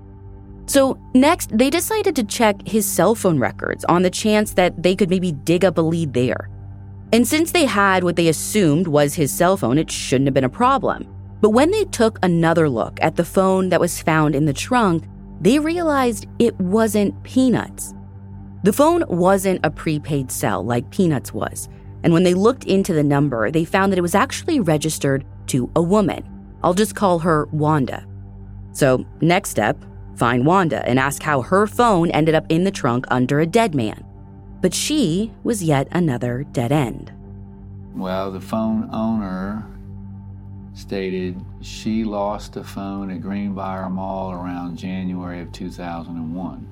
So, 0.66 0.98
next, 1.14 1.56
they 1.56 1.68
decided 1.68 2.16
to 2.16 2.24
check 2.24 2.66
his 2.66 2.86
cell 2.86 3.14
phone 3.14 3.38
records 3.38 3.84
on 3.86 4.02
the 4.02 4.10
chance 4.10 4.54
that 4.54 4.82
they 4.82 4.96
could 4.96 5.10
maybe 5.10 5.32
dig 5.32 5.64
up 5.64 5.76
a 5.76 5.82
lead 5.82 6.14
there. 6.14 6.48
And 7.12 7.26
since 7.28 7.52
they 7.52 7.66
had 7.66 8.02
what 8.02 8.16
they 8.16 8.28
assumed 8.28 8.88
was 8.88 9.14
his 9.14 9.32
cell 9.32 9.56
phone, 9.56 9.78
it 9.78 9.90
shouldn't 9.90 10.26
have 10.26 10.34
been 10.34 10.44
a 10.44 10.48
problem. 10.48 11.06
But 11.40 11.50
when 11.50 11.70
they 11.70 11.84
took 11.84 12.18
another 12.22 12.68
look 12.68 12.98
at 13.02 13.16
the 13.16 13.24
phone 13.24 13.68
that 13.68 13.80
was 13.80 14.00
found 14.00 14.34
in 14.34 14.46
the 14.46 14.52
trunk, 14.52 15.04
they 15.40 15.58
realized 15.58 16.26
it 16.38 16.58
wasn't 16.58 17.22
Peanut's. 17.22 17.94
The 18.64 18.72
phone 18.72 19.04
wasn't 19.08 19.60
a 19.62 19.70
prepaid 19.70 20.30
cell 20.30 20.64
like 20.64 20.90
Peanuts 20.90 21.34
was, 21.34 21.68
and 22.02 22.14
when 22.14 22.22
they 22.22 22.32
looked 22.32 22.64
into 22.64 22.94
the 22.94 23.04
number, 23.04 23.50
they 23.50 23.66
found 23.66 23.92
that 23.92 23.98
it 23.98 24.00
was 24.00 24.14
actually 24.14 24.58
registered 24.58 25.26
to 25.48 25.70
a 25.76 25.82
woman. 25.82 26.24
I'll 26.62 26.72
just 26.72 26.94
call 26.94 27.18
her 27.18 27.44
Wanda. 27.52 28.06
So, 28.72 29.04
next 29.20 29.50
step, 29.50 29.84
find 30.16 30.46
Wanda 30.46 30.82
and 30.88 30.98
ask 30.98 31.22
how 31.22 31.42
her 31.42 31.66
phone 31.66 32.10
ended 32.12 32.34
up 32.34 32.46
in 32.48 32.64
the 32.64 32.70
trunk 32.70 33.04
under 33.08 33.40
a 33.40 33.46
dead 33.46 33.74
man. 33.74 34.02
But 34.62 34.72
she 34.72 35.30
was 35.42 35.62
yet 35.62 35.86
another 35.90 36.44
dead 36.52 36.72
end. 36.72 37.12
Well, 37.94 38.32
the 38.32 38.40
phone 38.40 38.88
owner 38.94 39.62
stated 40.72 41.38
she 41.60 42.02
lost 42.02 42.54
the 42.54 42.64
phone 42.64 43.10
at 43.10 43.20
Greenbrier 43.20 43.90
Mall 43.90 44.32
around 44.32 44.78
January 44.78 45.42
of 45.42 45.52
2001. 45.52 46.66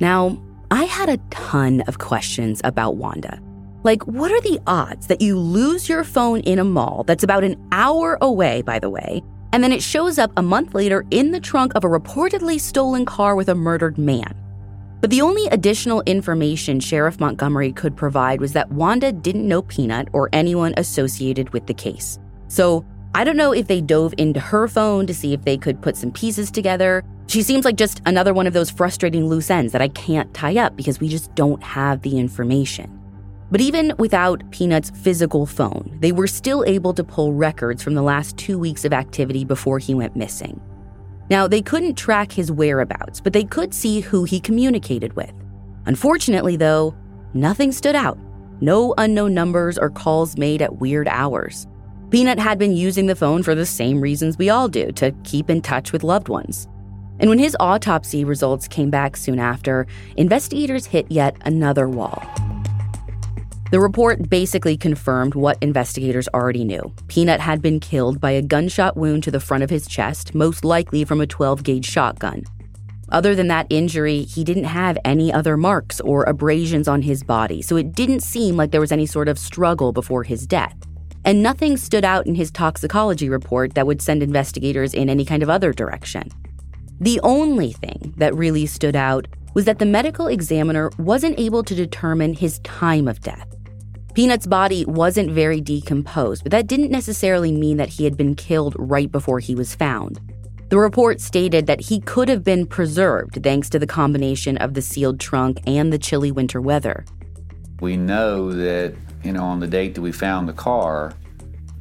Now, 0.00 0.38
I 0.70 0.84
had 0.84 1.08
a 1.08 1.18
ton 1.30 1.82
of 1.82 1.98
questions 1.98 2.60
about 2.64 2.96
Wanda. 2.96 3.40
Like, 3.84 4.02
what 4.08 4.32
are 4.32 4.40
the 4.40 4.60
odds 4.66 5.06
that 5.06 5.20
you 5.20 5.38
lose 5.38 5.88
your 5.88 6.02
phone 6.02 6.40
in 6.40 6.58
a 6.58 6.64
mall 6.64 7.04
that's 7.04 7.22
about 7.22 7.44
an 7.44 7.56
hour 7.70 8.18
away, 8.20 8.62
by 8.62 8.80
the 8.80 8.90
way, 8.90 9.22
and 9.52 9.62
then 9.62 9.70
it 9.70 9.80
shows 9.80 10.18
up 10.18 10.32
a 10.36 10.42
month 10.42 10.74
later 10.74 11.04
in 11.12 11.30
the 11.30 11.38
trunk 11.38 11.76
of 11.76 11.84
a 11.84 11.88
reportedly 11.88 12.60
stolen 12.60 13.04
car 13.04 13.36
with 13.36 13.48
a 13.48 13.54
murdered 13.54 13.96
man? 13.96 14.34
But 15.00 15.10
the 15.10 15.22
only 15.22 15.46
additional 15.46 16.02
information 16.04 16.80
Sheriff 16.80 17.20
Montgomery 17.20 17.70
could 17.70 17.96
provide 17.96 18.40
was 18.40 18.52
that 18.54 18.72
Wanda 18.72 19.12
didn't 19.12 19.46
know 19.46 19.62
Peanut 19.62 20.08
or 20.12 20.28
anyone 20.32 20.74
associated 20.76 21.50
with 21.50 21.68
the 21.68 21.74
case. 21.74 22.18
So 22.48 22.84
I 23.14 23.22
don't 23.22 23.36
know 23.36 23.52
if 23.52 23.68
they 23.68 23.80
dove 23.80 24.14
into 24.18 24.40
her 24.40 24.66
phone 24.66 25.06
to 25.06 25.14
see 25.14 25.32
if 25.32 25.44
they 25.44 25.58
could 25.58 25.80
put 25.80 25.96
some 25.96 26.10
pieces 26.10 26.50
together, 26.50 27.04
she 27.26 27.42
seems 27.42 27.64
like 27.64 27.76
just 27.76 28.00
another 28.06 28.32
one 28.32 28.46
of 28.46 28.52
those 28.52 28.70
frustrating 28.70 29.26
loose 29.26 29.50
ends 29.50 29.72
that 29.72 29.82
I 29.82 29.88
can't 29.88 30.32
tie 30.32 30.56
up 30.56 30.76
because 30.76 31.00
we 31.00 31.08
just 31.08 31.34
don't 31.34 31.62
have 31.62 32.02
the 32.02 32.18
information. 32.18 32.92
But 33.50 33.60
even 33.60 33.94
without 33.98 34.48
Peanut's 34.50 34.90
physical 34.90 35.46
phone, 35.46 35.96
they 36.00 36.12
were 36.12 36.26
still 36.26 36.64
able 36.64 36.92
to 36.94 37.04
pull 37.04 37.32
records 37.32 37.82
from 37.82 37.94
the 37.94 38.02
last 38.02 38.36
two 38.36 38.58
weeks 38.58 38.84
of 38.84 38.92
activity 38.92 39.44
before 39.44 39.78
he 39.78 39.94
went 39.94 40.16
missing. 40.16 40.60
Now, 41.28 41.48
they 41.48 41.62
couldn't 41.62 41.94
track 41.94 42.30
his 42.30 42.52
whereabouts, 42.52 43.20
but 43.20 43.32
they 43.32 43.44
could 43.44 43.74
see 43.74 44.00
who 44.00 44.24
he 44.24 44.40
communicated 44.40 45.14
with. 45.14 45.32
Unfortunately, 45.86 46.56
though, 46.56 46.94
nothing 47.34 47.72
stood 47.72 47.96
out. 47.96 48.18
No 48.60 48.94
unknown 48.98 49.34
numbers 49.34 49.78
or 49.78 49.90
calls 49.90 50.36
made 50.36 50.62
at 50.62 50.78
weird 50.78 51.08
hours. 51.08 51.66
Peanut 52.10 52.38
had 52.38 52.58
been 52.58 52.76
using 52.76 53.06
the 53.06 53.16
phone 53.16 53.42
for 53.42 53.54
the 53.54 53.66
same 53.66 54.00
reasons 54.00 54.38
we 54.38 54.50
all 54.50 54.68
do 54.68 54.92
to 54.92 55.12
keep 55.24 55.50
in 55.50 55.60
touch 55.60 55.92
with 55.92 56.04
loved 56.04 56.28
ones. 56.28 56.68
And 57.18 57.30
when 57.30 57.38
his 57.38 57.56
autopsy 57.60 58.24
results 58.24 58.68
came 58.68 58.90
back 58.90 59.16
soon 59.16 59.38
after, 59.38 59.86
investigators 60.16 60.86
hit 60.86 61.06
yet 61.10 61.36
another 61.44 61.88
wall. 61.88 62.22
The 63.72 63.80
report 63.80 64.30
basically 64.30 64.76
confirmed 64.76 65.34
what 65.34 65.58
investigators 65.60 66.28
already 66.28 66.64
knew. 66.64 66.94
Peanut 67.08 67.40
had 67.40 67.60
been 67.60 67.80
killed 67.80 68.20
by 68.20 68.30
a 68.30 68.42
gunshot 68.42 68.96
wound 68.96 69.24
to 69.24 69.32
the 69.32 69.40
front 69.40 69.64
of 69.64 69.70
his 69.70 69.88
chest, 69.88 70.36
most 70.36 70.64
likely 70.64 71.04
from 71.04 71.20
a 71.20 71.26
12 71.26 71.64
gauge 71.64 71.84
shotgun. 71.84 72.44
Other 73.08 73.34
than 73.34 73.48
that 73.48 73.66
injury, 73.70 74.22
he 74.22 74.44
didn't 74.44 74.64
have 74.64 74.98
any 75.04 75.32
other 75.32 75.56
marks 75.56 76.00
or 76.00 76.24
abrasions 76.24 76.86
on 76.86 77.02
his 77.02 77.24
body, 77.24 77.60
so 77.60 77.76
it 77.76 77.92
didn't 77.92 78.20
seem 78.20 78.56
like 78.56 78.70
there 78.70 78.80
was 78.80 78.92
any 78.92 79.06
sort 79.06 79.28
of 79.28 79.38
struggle 79.38 79.92
before 79.92 80.22
his 80.22 80.46
death. 80.46 80.76
And 81.24 81.42
nothing 81.42 81.76
stood 81.76 82.04
out 82.04 82.26
in 82.26 82.36
his 82.36 82.52
toxicology 82.52 83.28
report 83.28 83.74
that 83.74 83.86
would 83.86 84.00
send 84.00 84.22
investigators 84.22 84.94
in 84.94 85.10
any 85.10 85.24
kind 85.24 85.42
of 85.42 85.50
other 85.50 85.72
direction. 85.72 86.30
The 87.00 87.20
only 87.22 87.72
thing 87.72 88.14
that 88.16 88.34
really 88.34 88.66
stood 88.66 88.96
out 88.96 89.28
was 89.54 89.66
that 89.66 89.78
the 89.78 89.86
medical 89.86 90.28
examiner 90.28 90.90
wasn't 90.98 91.38
able 91.38 91.62
to 91.62 91.74
determine 91.74 92.32
his 92.32 92.58
time 92.60 93.06
of 93.06 93.20
death. 93.20 93.46
Peanut's 94.14 94.46
body 94.46 94.84
wasn't 94.86 95.30
very 95.30 95.60
decomposed, 95.60 96.42
but 96.42 96.52
that 96.52 96.66
didn't 96.66 96.90
necessarily 96.90 97.52
mean 97.52 97.76
that 97.76 97.90
he 97.90 98.04
had 98.04 98.16
been 98.16 98.34
killed 98.34 98.74
right 98.78 99.12
before 99.12 99.40
he 99.40 99.54
was 99.54 99.74
found. 99.74 100.20
The 100.70 100.78
report 100.78 101.20
stated 101.20 101.66
that 101.66 101.82
he 101.82 102.00
could 102.00 102.28
have 102.30 102.42
been 102.42 102.66
preserved 102.66 103.42
thanks 103.42 103.68
to 103.70 103.78
the 103.78 103.86
combination 103.86 104.56
of 104.56 104.72
the 104.72 104.80
sealed 104.80 105.20
trunk 105.20 105.60
and 105.66 105.92
the 105.92 105.98
chilly 105.98 106.32
winter 106.32 106.60
weather. 106.62 107.04
We 107.80 107.98
know 107.98 108.52
that, 108.52 108.94
you 109.22 109.32
know, 109.32 109.44
on 109.44 109.60
the 109.60 109.66
date 109.66 109.94
that 109.96 110.00
we 110.00 110.12
found 110.12 110.48
the 110.48 110.54
car, 110.54 111.12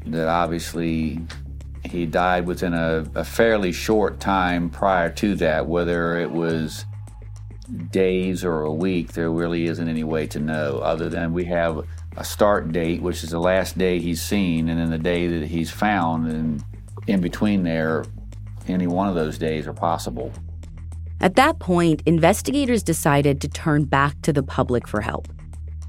that 0.08 0.28
obviously 0.28 1.22
he 1.96 2.06
died 2.06 2.46
within 2.46 2.74
a, 2.74 3.06
a 3.16 3.24
fairly 3.24 3.72
short 3.72 4.20
time 4.20 4.70
prior 4.70 5.10
to 5.12 5.36
that, 5.36 5.68
whether 5.68 6.20
it 6.20 6.32
was 6.32 6.86
days 7.92 8.44
or 8.44 8.62
a 8.62 8.72
week, 8.72 9.14
there 9.14 9.32
really 9.32 9.66
isn't 9.66 9.88
any 9.88 10.04
way 10.04 10.28
to 10.28 10.40
know 10.40 10.80
other 10.80 11.10
than 11.10 11.34
we 11.34 11.46
have 11.46 11.86
a 12.18 12.24
start 12.24 12.72
date, 12.72 13.02
which 13.02 13.24
is 13.24 13.32
the 13.32 13.40
last 13.40 13.78
day 13.78 14.00
he's 14.00 14.22
seen, 14.22 14.70
and 14.70 14.80
then 14.80 14.90
the 14.90 14.98
day 14.98 15.28
that 15.28 15.48
he's 15.48 15.72
found, 15.72 16.28
and 16.32 16.64
in 17.08 17.22
between 17.22 17.64
there, 17.64 18.06
any 18.68 18.88
one 18.88 19.08
of 19.08 19.16
those 19.16 19.38
days 19.38 19.68
are 19.68 19.74
possible. 19.74 20.32
At 21.22 21.36
that 21.36 21.60
point, 21.60 22.04
investigators 22.06 22.84
decided 22.84 23.42
to 23.42 23.48
turn 23.48 23.86
back 23.86 24.22
to 24.22 24.34
the 24.34 24.44
public 24.44 24.88
for 24.88 25.02
help. 25.02 25.28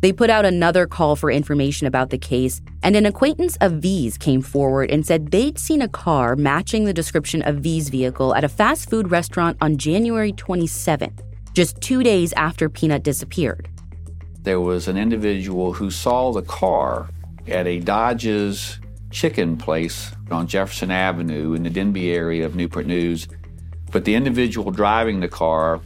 They 0.07 0.13
put 0.13 0.31
out 0.31 0.45
another 0.45 0.87
call 0.87 1.17
for 1.17 1.33
information 1.33 1.89
about 1.89 2.11
the 2.11 2.17
case, 2.17 2.63
and 2.85 2.95
an 2.95 3.07
acquaintance 3.07 3.57
of 3.61 3.83
V's 3.83 4.17
came 4.17 4.41
forward 4.41 4.89
and 4.89 5.05
said 5.05 5.33
they'd 5.33 5.59
seen 5.59 5.83
a 5.83 5.89
car 5.89 6.37
matching 6.37 6.85
the 6.85 6.93
description 6.93 7.43
of 7.43 7.57
V's 7.57 7.89
vehicle 7.89 8.33
at 8.37 8.45
a 8.45 8.49
fast 8.49 8.89
food 8.89 9.11
restaurant 9.11 9.57
on 9.61 9.79
January 9.79 10.33
27th, 10.33 11.23
just 11.55 11.81
two 11.81 12.05
days 12.05 12.33
after 12.35 12.69
Peanut 12.69 13.03
disappeared. 13.03 13.69
There 14.43 14.61
was 14.61 14.87
an 14.87 14.97
individual 14.97 15.73
who 15.73 15.91
saw 15.91 16.31
the 16.31 16.43
car 16.43 17.11
at 17.49 17.67
a 17.67 17.81
Dodge's 17.81 18.79
chicken 19.11 19.57
place 19.57 20.13
on 20.31 20.47
Jefferson 20.47 20.93
Avenue 20.93 21.55
in 21.55 21.65
the 21.65 21.71
Denbigh 21.71 22.15
area 22.15 22.47
of 22.47 22.55
Newport 22.55 22.87
News, 22.87 23.27
but 23.91 24.05
the 24.05 24.15
individual 24.15 24.71
driving 24.71 25.19
the 25.19 25.27
car 25.27 25.81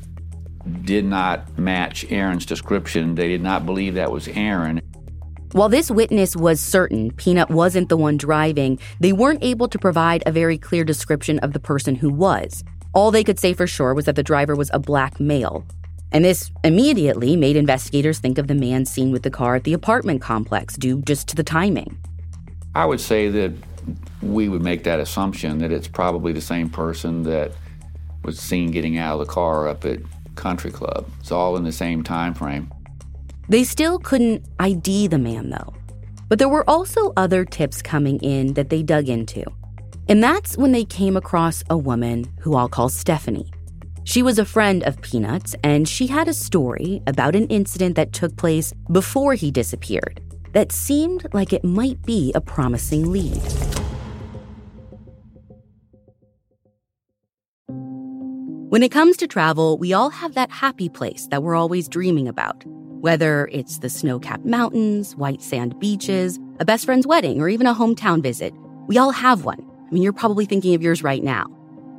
did 0.82 1.04
not 1.04 1.58
match 1.58 2.04
Aaron's 2.10 2.46
description. 2.46 3.14
They 3.14 3.28
did 3.28 3.42
not 3.42 3.66
believe 3.66 3.94
that 3.94 4.12
was 4.12 4.28
Aaron. 4.28 4.80
While 5.52 5.68
this 5.68 5.90
witness 5.90 6.36
was 6.36 6.60
certain 6.60 7.10
Peanut 7.12 7.50
wasn't 7.50 7.88
the 7.88 7.96
one 7.96 8.16
driving, 8.16 8.78
they 9.00 9.12
weren't 9.12 9.42
able 9.42 9.68
to 9.68 9.78
provide 9.78 10.22
a 10.24 10.32
very 10.32 10.56
clear 10.56 10.84
description 10.84 11.40
of 11.40 11.52
the 11.52 11.60
person 11.60 11.96
who 11.96 12.10
was. 12.10 12.62
All 12.92 13.10
they 13.10 13.24
could 13.24 13.38
say 13.38 13.52
for 13.52 13.66
sure 13.66 13.94
was 13.94 14.04
that 14.04 14.16
the 14.16 14.22
driver 14.22 14.54
was 14.54 14.70
a 14.72 14.78
black 14.78 15.18
male. 15.18 15.64
And 16.12 16.24
this 16.24 16.50
immediately 16.64 17.36
made 17.36 17.56
investigators 17.56 18.18
think 18.18 18.38
of 18.38 18.48
the 18.48 18.54
man 18.54 18.84
seen 18.84 19.12
with 19.12 19.22
the 19.22 19.30
car 19.30 19.56
at 19.56 19.64
the 19.64 19.72
apartment 19.72 20.20
complex, 20.20 20.76
due 20.76 21.02
just 21.02 21.28
to 21.28 21.36
the 21.36 21.44
timing. 21.44 21.98
I 22.74 22.84
would 22.84 23.00
say 23.00 23.28
that 23.28 23.52
we 24.22 24.48
would 24.48 24.62
make 24.62 24.84
that 24.84 25.00
assumption 25.00 25.58
that 25.58 25.72
it's 25.72 25.88
probably 25.88 26.32
the 26.32 26.40
same 26.40 26.68
person 26.68 27.22
that 27.24 27.52
was 28.22 28.38
seen 28.38 28.70
getting 28.70 28.98
out 28.98 29.20
of 29.20 29.26
the 29.26 29.32
car 29.32 29.68
up 29.68 29.84
at 29.84 30.00
Country 30.34 30.70
Club. 30.70 31.10
It's 31.20 31.32
all 31.32 31.56
in 31.56 31.64
the 31.64 31.72
same 31.72 32.02
time 32.02 32.34
frame. 32.34 32.72
They 33.48 33.64
still 33.64 33.98
couldn't 33.98 34.44
ID 34.58 35.08
the 35.08 35.18
man, 35.18 35.50
though. 35.50 35.74
But 36.28 36.38
there 36.38 36.48
were 36.48 36.68
also 36.68 37.12
other 37.16 37.44
tips 37.44 37.82
coming 37.82 38.18
in 38.20 38.54
that 38.54 38.70
they 38.70 38.82
dug 38.82 39.08
into. 39.08 39.44
And 40.08 40.22
that's 40.22 40.56
when 40.56 40.72
they 40.72 40.84
came 40.84 41.16
across 41.16 41.62
a 41.68 41.76
woman 41.76 42.32
who 42.40 42.54
I'll 42.54 42.68
call 42.68 42.88
Stephanie. 42.88 43.50
She 44.04 44.22
was 44.22 44.38
a 44.38 44.44
friend 44.44 44.82
of 44.84 45.00
Peanuts, 45.02 45.54
and 45.62 45.88
she 45.88 46.06
had 46.06 46.28
a 46.28 46.34
story 46.34 47.02
about 47.06 47.36
an 47.36 47.46
incident 47.48 47.96
that 47.96 48.12
took 48.12 48.36
place 48.36 48.72
before 48.90 49.34
he 49.34 49.50
disappeared 49.50 50.20
that 50.52 50.72
seemed 50.72 51.26
like 51.32 51.52
it 51.52 51.64
might 51.64 52.02
be 52.02 52.32
a 52.34 52.40
promising 52.40 53.10
lead. 53.10 53.40
When 58.70 58.84
it 58.84 58.92
comes 58.92 59.16
to 59.16 59.26
travel, 59.26 59.78
we 59.78 59.92
all 59.92 60.10
have 60.10 60.34
that 60.34 60.52
happy 60.52 60.88
place 60.88 61.26
that 61.32 61.42
we're 61.42 61.56
always 61.56 61.88
dreaming 61.88 62.28
about. 62.28 62.62
Whether 63.00 63.48
it's 63.50 63.78
the 63.78 63.90
snow 63.90 64.20
capped 64.20 64.44
mountains, 64.44 65.16
white 65.16 65.42
sand 65.42 65.76
beaches, 65.80 66.38
a 66.60 66.64
best 66.64 66.84
friend's 66.84 67.04
wedding, 67.04 67.40
or 67.42 67.48
even 67.48 67.66
a 67.66 67.74
hometown 67.74 68.22
visit, 68.22 68.54
we 68.86 68.96
all 68.96 69.10
have 69.10 69.44
one. 69.44 69.58
I 69.60 69.92
mean, 69.92 70.04
you're 70.04 70.12
probably 70.12 70.46
thinking 70.46 70.76
of 70.76 70.82
yours 70.82 71.02
right 71.02 71.24
now. 71.24 71.46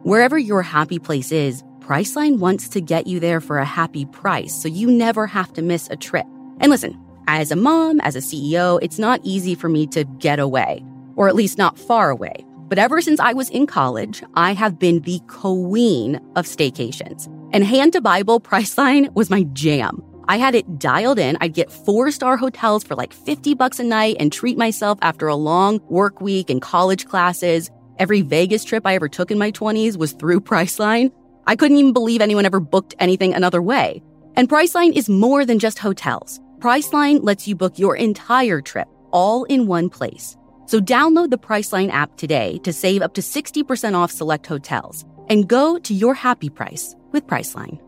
Wherever 0.03 0.39
your 0.39 0.62
happy 0.62 0.97
place 0.97 1.34
is, 1.34 1.62
Priceline 1.81 2.39
wants 2.39 2.69
to 2.69 2.79
get 2.79 3.05
you 3.05 3.19
there 3.19 3.41
for 3.41 3.57
a 3.57 3.65
happy 3.65 4.05
price 4.05 4.55
so 4.55 4.69
you 4.69 4.89
never 4.89 5.27
have 5.27 5.51
to 5.55 5.62
miss 5.62 5.89
a 5.89 5.97
trip. 5.97 6.25
And 6.62 6.69
listen, 6.69 6.97
as 7.27 7.51
a 7.51 7.57
mom, 7.57 7.99
as 7.99 8.15
a 8.15 8.19
CEO, 8.19 8.79
it's 8.81 8.97
not 8.97 9.19
easy 9.23 9.55
for 9.55 9.67
me 9.67 9.88
to 9.88 10.05
get 10.05 10.39
away, 10.39 10.86
or 11.17 11.27
at 11.27 11.36
least 11.36 11.57
not 11.57 11.77
far 11.77 12.10
away. 12.12 12.45
But 12.71 12.79
ever 12.79 13.01
since 13.01 13.19
I 13.19 13.34
was 13.34 13.49
in 13.49 13.67
college, 13.67 14.23
I 14.36 14.53
have 14.53 14.79
been 14.79 15.01
the 15.01 15.19
queen 15.27 16.21
of 16.38 16.45
staycations. 16.45 17.27
And 17.51 17.65
hand 17.65 17.91
to 17.91 17.99
Bible, 17.99 18.39
Priceline 18.39 19.13
was 19.13 19.29
my 19.29 19.43
jam. 19.51 20.01
I 20.29 20.38
had 20.38 20.55
it 20.55 20.79
dialed 20.79 21.19
in. 21.19 21.38
I'd 21.41 21.53
get 21.53 21.69
four 21.69 22.12
star 22.12 22.38
hotels 22.38 22.86
for 22.86 22.95
like 22.95 23.12
50 23.12 23.55
bucks 23.55 23.81
a 23.81 23.84
night 23.84 24.15
and 24.21 24.31
treat 24.31 24.57
myself 24.57 24.97
after 25.01 25.27
a 25.27 25.36
long 25.36 25.81
work 25.89 26.21
week 26.21 26.49
and 26.49 26.62
college 26.62 27.07
classes. 27.07 27.69
Every 27.99 28.21
Vegas 28.21 28.63
trip 28.63 28.88
I 28.88 28.95
ever 28.95 29.10
took 29.10 29.31
in 29.31 29.38
my 29.38 29.51
20s 29.51 29.97
was 29.97 30.13
through 30.13 30.39
Priceline. 30.39 31.12
I 31.47 31.57
couldn't 31.57 31.75
even 31.75 31.91
believe 31.91 32.21
anyone 32.21 32.45
ever 32.45 32.62
booked 32.62 32.95
anything 32.99 33.34
another 33.34 33.62
way. 33.62 34.01
And 34.38 34.47
Priceline 34.47 34.93
is 34.93 35.10
more 35.10 35.43
than 35.43 35.60
just 35.60 35.77
hotels. 35.77 36.39
Priceline 36.60 37.19
lets 37.21 37.49
you 37.49 37.55
book 37.57 37.77
your 37.77 37.97
entire 37.97 38.62
trip 38.62 38.88
all 39.12 39.43
in 39.43 39.67
one 39.67 39.89
place. 39.89 40.38
So 40.65 40.80
download 40.80 41.32
the 41.32 41.38
Priceline 41.38 41.89
app 41.89 42.17
today 42.17 42.58
to 42.60 42.74
save 42.74 43.02
up 43.02 43.13
to 43.15 43.21
60% 43.21 43.93
off 43.93 44.12
select 44.12 44.47
hotels 44.47 45.06
and 45.30 45.47
go 45.47 45.80
to 45.80 45.93
your 45.93 46.13
happy 46.13 46.50
price 46.50 46.95
with 47.12 47.28
Priceline. 47.28 47.80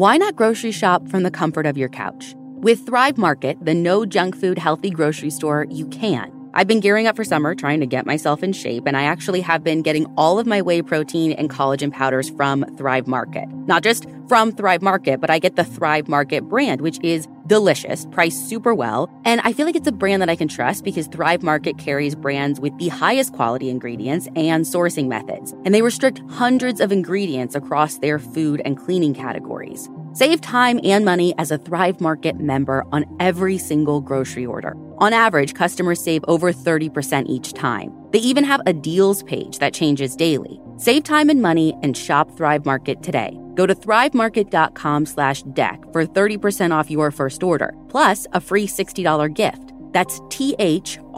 Why 0.00 0.16
not 0.16 0.34
grocery 0.34 0.72
shop 0.72 1.06
from 1.08 1.24
the 1.24 1.30
comfort 1.30 1.66
of 1.66 1.76
your 1.76 1.90
couch? 1.90 2.34
With 2.38 2.86
Thrive 2.86 3.18
Market, 3.18 3.58
the 3.62 3.74
no 3.74 4.06
junk 4.06 4.34
food 4.34 4.56
healthy 4.56 4.88
grocery 4.88 5.28
store, 5.28 5.66
you 5.68 5.86
can. 5.88 6.39
I've 6.52 6.66
been 6.66 6.80
gearing 6.80 7.06
up 7.06 7.14
for 7.14 7.22
summer, 7.22 7.54
trying 7.54 7.78
to 7.78 7.86
get 7.86 8.06
myself 8.06 8.42
in 8.42 8.52
shape, 8.52 8.84
and 8.86 8.96
I 8.96 9.04
actually 9.04 9.40
have 9.42 9.62
been 9.62 9.82
getting 9.82 10.06
all 10.16 10.40
of 10.40 10.48
my 10.48 10.60
whey 10.60 10.82
protein 10.82 11.30
and 11.32 11.48
collagen 11.48 11.92
powders 11.92 12.28
from 12.30 12.64
Thrive 12.76 13.06
Market. 13.06 13.48
Not 13.66 13.84
just 13.84 14.06
from 14.28 14.50
Thrive 14.50 14.82
Market, 14.82 15.20
but 15.20 15.30
I 15.30 15.38
get 15.38 15.54
the 15.54 15.64
Thrive 15.64 16.08
Market 16.08 16.48
brand, 16.48 16.80
which 16.80 16.98
is 17.04 17.28
delicious, 17.46 18.04
priced 18.10 18.48
super 18.48 18.74
well, 18.74 19.08
and 19.24 19.40
I 19.42 19.52
feel 19.52 19.64
like 19.64 19.76
it's 19.76 19.86
a 19.86 19.92
brand 19.92 20.22
that 20.22 20.28
I 20.28 20.34
can 20.34 20.48
trust 20.48 20.82
because 20.82 21.06
Thrive 21.06 21.42
Market 21.44 21.78
carries 21.78 22.16
brands 22.16 22.58
with 22.58 22.76
the 22.78 22.88
highest 22.88 23.32
quality 23.32 23.70
ingredients 23.70 24.28
and 24.34 24.64
sourcing 24.64 25.06
methods, 25.06 25.52
and 25.64 25.72
they 25.72 25.82
restrict 25.82 26.20
hundreds 26.30 26.80
of 26.80 26.90
ingredients 26.90 27.54
across 27.54 27.98
their 27.98 28.18
food 28.18 28.60
and 28.64 28.76
cleaning 28.76 29.14
categories. 29.14 29.88
Save 30.14 30.40
time 30.40 30.80
and 30.82 31.04
money 31.04 31.32
as 31.38 31.52
a 31.52 31.58
Thrive 31.58 32.00
Market 32.00 32.40
member 32.40 32.84
on 32.90 33.04
every 33.20 33.56
single 33.56 34.00
grocery 34.00 34.44
order. 34.44 34.76
On 35.00 35.12
average, 35.12 35.54
customers 35.54 36.02
save 36.02 36.24
over 36.28 36.52
30% 36.52 37.24
each 37.26 37.54
time. 37.54 37.90
They 38.10 38.18
even 38.18 38.44
have 38.44 38.60
a 38.66 38.72
deals 38.72 39.22
page 39.22 39.58
that 39.58 39.72
changes 39.72 40.14
daily. 40.14 40.60
Save 40.76 41.04
time 41.04 41.30
and 41.30 41.40
money 41.40 41.74
and 41.82 41.96
shop 41.96 42.36
Thrive 42.36 42.66
Market 42.66 43.02
today. 43.02 43.38
Go 43.54 43.66
to 43.66 43.74
thrivemarket.com 43.74 45.06
slash 45.06 45.42
deck 45.54 45.82
for 45.92 46.04
30% 46.04 46.70
off 46.72 46.90
your 46.90 47.10
first 47.10 47.42
order, 47.42 47.74
plus 47.88 48.26
a 48.32 48.40
free 48.40 48.66
$60 48.66 49.32
gift. 49.34 49.72
That's 49.92 50.20
T-H-R-I-V-E 50.28 51.14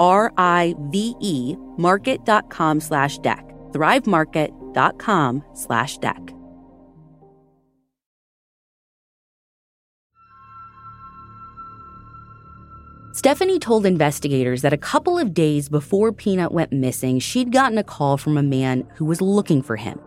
market.com 1.76 2.80
slash 2.80 3.18
deck. 3.18 3.48
thrivemarket.com 3.72 5.44
slash 5.54 5.98
deck. 5.98 6.41
Stephanie 13.14 13.58
told 13.58 13.84
investigators 13.84 14.62
that 14.62 14.72
a 14.72 14.78
couple 14.78 15.18
of 15.18 15.34
days 15.34 15.68
before 15.68 16.12
Peanut 16.12 16.50
went 16.50 16.72
missing, 16.72 17.18
she'd 17.18 17.52
gotten 17.52 17.76
a 17.76 17.84
call 17.84 18.16
from 18.16 18.38
a 18.38 18.42
man 18.42 18.88
who 18.94 19.04
was 19.04 19.20
looking 19.20 19.60
for 19.60 19.76
him. 19.76 20.00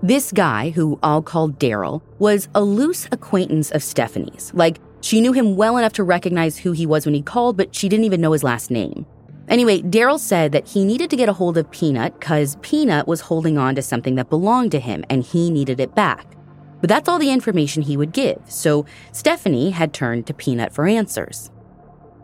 This 0.00 0.30
guy, 0.30 0.70
who 0.70 1.00
I'll 1.02 1.22
call 1.22 1.50
Daryl, 1.50 2.02
was 2.20 2.48
a 2.54 2.62
loose 2.62 3.08
acquaintance 3.10 3.72
of 3.72 3.82
Stephanie's. 3.82 4.52
Like, 4.54 4.78
she 5.00 5.20
knew 5.20 5.32
him 5.32 5.56
well 5.56 5.76
enough 5.76 5.94
to 5.94 6.04
recognize 6.04 6.56
who 6.56 6.70
he 6.70 6.86
was 6.86 7.04
when 7.04 7.16
he 7.16 7.22
called, 7.22 7.56
but 7.56 7.74
she 7.74 7.88
didn't 7.88 8.04
even 8.04 8.20
know 8.20 8.30
his 8.30 8.44
last 8.44 8.70
name. 8.70 9.06
Anyway, 9.48 9.82
Daryl 9.82 10.20
said 10.20 10.52
that 10.52 10.68
he 10.68 10.84
needed 10.84 11.10
to 11.10 11.16
get 11.16 11.28
a 11.28 11.32
hold 11.32 11.58
of 11.58 11.68
Peanut 11.72 12.18
because 12.20 12.56
Peanut 12.62 13.08
was 13.08 13.22
holding 13.22 13.58
on 13.58 13.74
to 13.74 13.82
something 13.82 14.14
that 14.14 14.30
belonged 14.30 14.70
to 14.70 14.78
him 14.78 15.04
and 15.10 15.24
he 15.24 15.50
needed 15.50 15.80
it 15.80 15.96
back. 15.96 16.36
But 16.80 16.88
that's 16.88 17.08
all 17.08 17.18
the 17.18 17.32
information 17.32 17.82
he 17.82 17.96
would 17.96 18.12
give, 18.12 18.40
so 18.46 18.86
Stephanie 19.10 19.70
had 19.70 19.92
turned 19.92 20.28
to 20.28 20.34
Peanut 20.34 20.72
for 20.72 20.86
answers. 20.86 21.50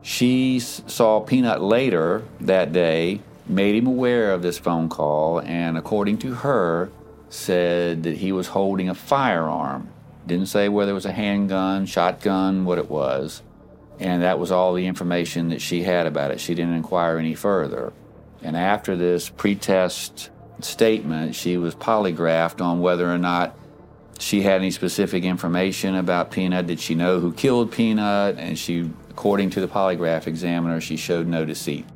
She 0.07 0.61
saw 0.61 1.19
Peanut 1.19 1.61
later 1.61 2.23
that 2.40 2.73
day, 2.73 3.23
made 3.49 3.75
him 3.75 3.88
aware 3.88 4.31
of 4.31 4.40
this 4.40 4.57
phone 4.57 4.88
call, 4.88 5.40
and 5.40 5.77
according 5.77 6.19
to 6.19 6.33
her, 6.33 6.92
said 7.29 8.05
that 8.05 8.19
he 8.19 8.31
was 8.31 8.47
holding 8.47 8.88
a 8.88 8.95
firearm. 8.95 9.88
Didn't 10.25 10.47
say 10.47 10.69
whether 10.69 10.92
it 10.92 10.95
was 10.95 11.07
a 11.07 11.12
handgun, 11.12 11.87
shotgun, 11.87 12.64
what 12.64 12.79
it 12.79 12.88
was. 12.88 13.42
And 13.99 14.23
that 14.23 14.38
was 14.38 14.53
all 14.53 14.75
the 14.75 14.87
information 14.87 15.49
that 15.49 15.61
she 15.61 15.83
had 15.83 16.07
about 16.07 16.31
it. 16.31 16.38
She 16.38 16.55
didn't 16.55 16.75
inquire 16.75 17.19
any 17.19 17.35
further. 17.35 17.92
And 18.42 18.57
after 18.57 18.95
this 18.95 19.29
pretest 19.29 20.31
statement, 20.61 21.35
she 21.35 21.57
was 21.57 21.75
polygraphed 21.75 22.61
on 22.61 22.79
whether 22.79 23.12
or 23.12 23.19
not 23.19 23.57
she 24.21 24.42
had 24.42 24.61
any 24.61 24.71
specific 24.71 25.25
information 25.25 25.97
about 25.97 26.31
Peanut. 26.31 26.69
Did 26.69 26.79
she 26.79 26.95
know 26.95 27.19
who 27.19 27.33
killed 27.33 27.73
Peanut? 27.73 28.38
And 28.38 28.57
she, 28.57 28.88
according 29.17 29.49
to 29.49 29.63
the 29.63 29.67
polygraph 29.67 30.27
examiner, 30.27 30.79
she 30.79 30.95
showed 30.95 31.27
no 31.27 31.43
deceit. 31.43 31.87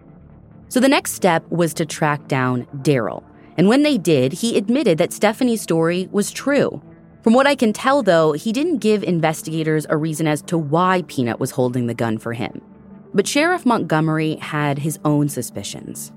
So 0.71 0.81
the 0.81 0.89
next 0.89 1.13
step 1.13 1.47
was 1.51 1.75
to 1.75 1.85
track 1.85 2.29
down 2.29 2.67
Daryl. 2.79 3.23
And 3.59 3.69
when 3.69 3.83
they 3.83 3.99
did, 3.99 4.33
he 4.33 4.57
admitted 4.57 4.97
that 4.97 5.13
Stephanie's 5.13 5.61
story 5.61 6.09
was 6.11 6.31
true. 6.31 6.81
From 7.23 7.35
what 7.35 7.47
I 7.47 7.55
can 7.57 7.75
tell, 7.75 8.03
though, 8.03 8.33
he 8.33 8.53
didn't 8.53 8.79
give 8.79 9.03
investigators 9.03 9.85
a 9.91 9.99
reason 9.99 10.27
as 10.27 10.41
to 10.43 10.57
why 10.57 11.03
Peanut 11.09 11.39
was 11.39 11.51
holding 11.51 11.89
the 11.89 11.95
gun 11.95 12.17
for 12.17 12.33
him. 12.33 12.63
But 13.13 13.27
Sheriff 13.27 13.67
Montgomery 13.67 14.37
had 14.37 14.79
his 14.79 14.99
own 15.05 15.29
suspicions. 15.29 16.13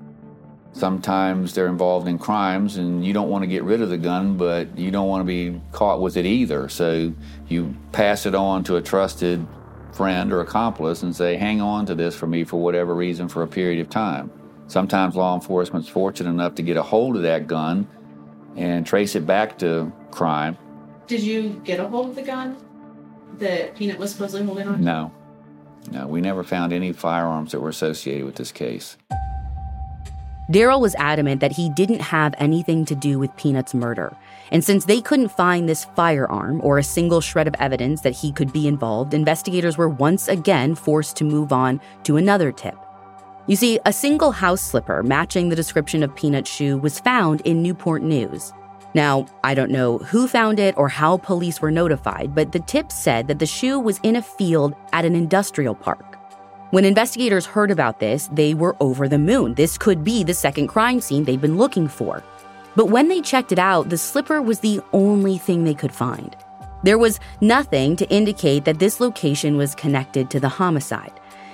Sometimes 0.72 1.52
they're 1.52 1.66
involved 1.66 2.08
in 2.08 2.18
crimes 2.18 2.78
and 2.78 3.04
you 3.04 3.12
don't 3.12 3.28
want 3.28 3.42
to 3.42 3.46
get 3.46 3.62
rid 3.62 3.82
of 3.82 3.90
the 3.90 3.98
gun, 3.98 4.38
but 4.38 4.78
you 4.78 4.90
don't 4.90 5.08
want 5.08 5.20
to 5.20 5.26
be 5.26 5.60
caught 5.70 6.00
with 6.00 6.16
it 6.16 6.24
either. 6.24 6.70
So 6.70 7.12
you 7.46 7.76
pass 7.92 8.24
it 8.24 8.34
on 8.34 8.64
to 8.64 8.76
a 8.76 8.82
trusted 8.82 9.46
friend 9.94 10.32
or 10.32 10.40
accomplice 10.40 11.02
and 11.02 11.14
say, 11.14 11.36
hang 11.36 11.60
on 11.60 11.86
to 11.86 11.94
this 11.94 12.14
for 12.14 12.26
me 12.26 12.44
for 12.44 12.60
whatever 12.60 12.94
reason 12.94 13.28
for 13.28 13.42
a 13.42 13.46
period 13.46 13.80
of 13.80 13.88
time. 13.88 14.30
Sometimes 14.66 15.14
law 15.14 15.34
enforcement's 15.34 15.88
fortunate 15.88 16.30
enough 16.30 16.54
to 16.56 16.62
get 16.62 16.76
a 16.76 16.82
hold 16.82 17.16
of 17.16 17.22
that 17.22 17.46
gun 17.46 17.86
and 18.56 18.86
trace 18.86 19.14
it 19.14 19.26
back 19.26 19.58
to 19.58 19.92
crime. 20.10 20.56
Did 21.06 21.22
you 21.22 21.60
get 21.64 21.80
a 21.80 21.88
hold 21.88 22.10
of 22.10 22.14
the 22.14 22.22
gun 22.22 22.56
that 23.38 23.76
Peanut 23.76 23.98
was 23.98 24.12
supposedly 24.12 24.46
holding 24.46 24.68
on? 24.68 24.82
No. 24.82 25.12
No, 25.90 26.06
we 26.06 26.20
never 26.22 26.42
found 26.42 26.72
any 26.72 26.92
firearms 26.92 27.52
that 27.52 27.60
were 27.60 27.68
associated 27.68 28.24
with 28.24 28.36
this 28.36 28.52
case. 28.52 28.96
Daryl 30.50 30.80
was 30.80 30.94
adamant 30.96 31.40
that 31.40 31.52
he 31.52 31.70
didn't 31.70 32.00
have 32.00 32.34
anything 32.36 32.84
to 32.84 32.94
do 32.94 33.18
with 33.18 33.34
Peanut's 33.36 33.72
murder. 33.72 34.14
And 34.52 34.62
since 34.62 34.84
they 34.84 35.00
couldn't 35.00 35.28
find 35.28 35.66
this 35.66 35.86
firearm 35.96 36.60
or 36.62 36.76
a 36.76 36.84
single 36.84 37.22
shred 37.22 37.48
of 37.48 37.54
evidence 37.58 38.02
that 38.02 38.14
he 38.14 38.30
could 38.30 38.52
be 38.52 38.68
involved, 38.68 39.14
investigators 39.14 39.78
were 39.78 39.88
once 39.88 40.28
again 40.28 40.74
forced 40.74 41.16
to 41.16 41.24
move 41.24 41.50
on 41.50 41.80
to 42.02 42.18
another 42.18 42.52
tip. 42.52 42.76
You 43.46 43.56
see, 43.56 43.80
a 43.86 43.92
single 43.92 44.32
house 44.32 44.60
slipper 44.60 45.02
matching 45.02 45.48
the 45.48 45.56
description 45.56 46.02
of 46.02 46.14
Peanut's 46.14 46.50
shoe 46.50 46.76
was 46.76 47.00
found 47.00 47.40
in 47.42 47.62
Newport 47.62 48.02
News. 48.02 48.52
Now, 48.94 49.26
I 49.42 49.54
don't 49.54 49.70
know 49.70 49.98
who 49.98 50.28
found 50.28 50.60
it 50.60 50.76
or 50.76 50.88
how 50.88 51.16
police 51.16 51.60
were 51.60 51.70
notified, 51.70 52.34
but 52.34 52.52
the 52.52 52.60
tip 52.60 52.92
said 52.92 53.28
that 53.28 53.38
the 53.38 53.46
shoe 53.46 53.80
was 53.80 53.98
in 54.02 54.16
a 54.16 54.22
field 54.22 54.74
at 54.92 55.04
an 55.04 55.16
industrial 55.16 55.74
park. 55.74 56.13
When 56.70 56.84
investigators 56.84 57.46
heard 57.46 57.70
about 57.70 58.00
this, 58.00 58.28
they 58.32 58.54
were 58.54 58.76
over 58.80 59.06
the 59.08 59.18
moon. 59.18 59.54
This 59.54 59.78
could 59.78 60.02
be 60.02 60.24
the 60.24 60.34
second 60.34 60.68
crime 60.68 61.00
scene 61.00 61.24
they've 61.24 61.40
been 61.40 61.58
looking 61.58 61.86
for. 61.86 62.22
But 62.74 62.86
when 62.86 63.08
they 63.08 63.20
checked 63.20 63.52
it 63.52 63.58
out, 63.58 63.90
the 63.90 63.98
slipper 63.98 64.42
was 64.42 64.60
the 64.60 64.80
only 64.92 65.38
thing 65.38 65.62
they 65.62 65.74
could 65.74 65.92
find. 65.92 66.34
There 66.82 66.98
was 66.98 67.20
nothing 67.40 67.96
to 67.96 68.10
indicate 68.10 68.64
that 68.64 68.78
this 68.78 68.98
location 68.98 69.56
was 69.56 69.74
connected 69.74 70.30
to 70.30 70.40
the 70.40 70.48
homicide. 70.48 71.12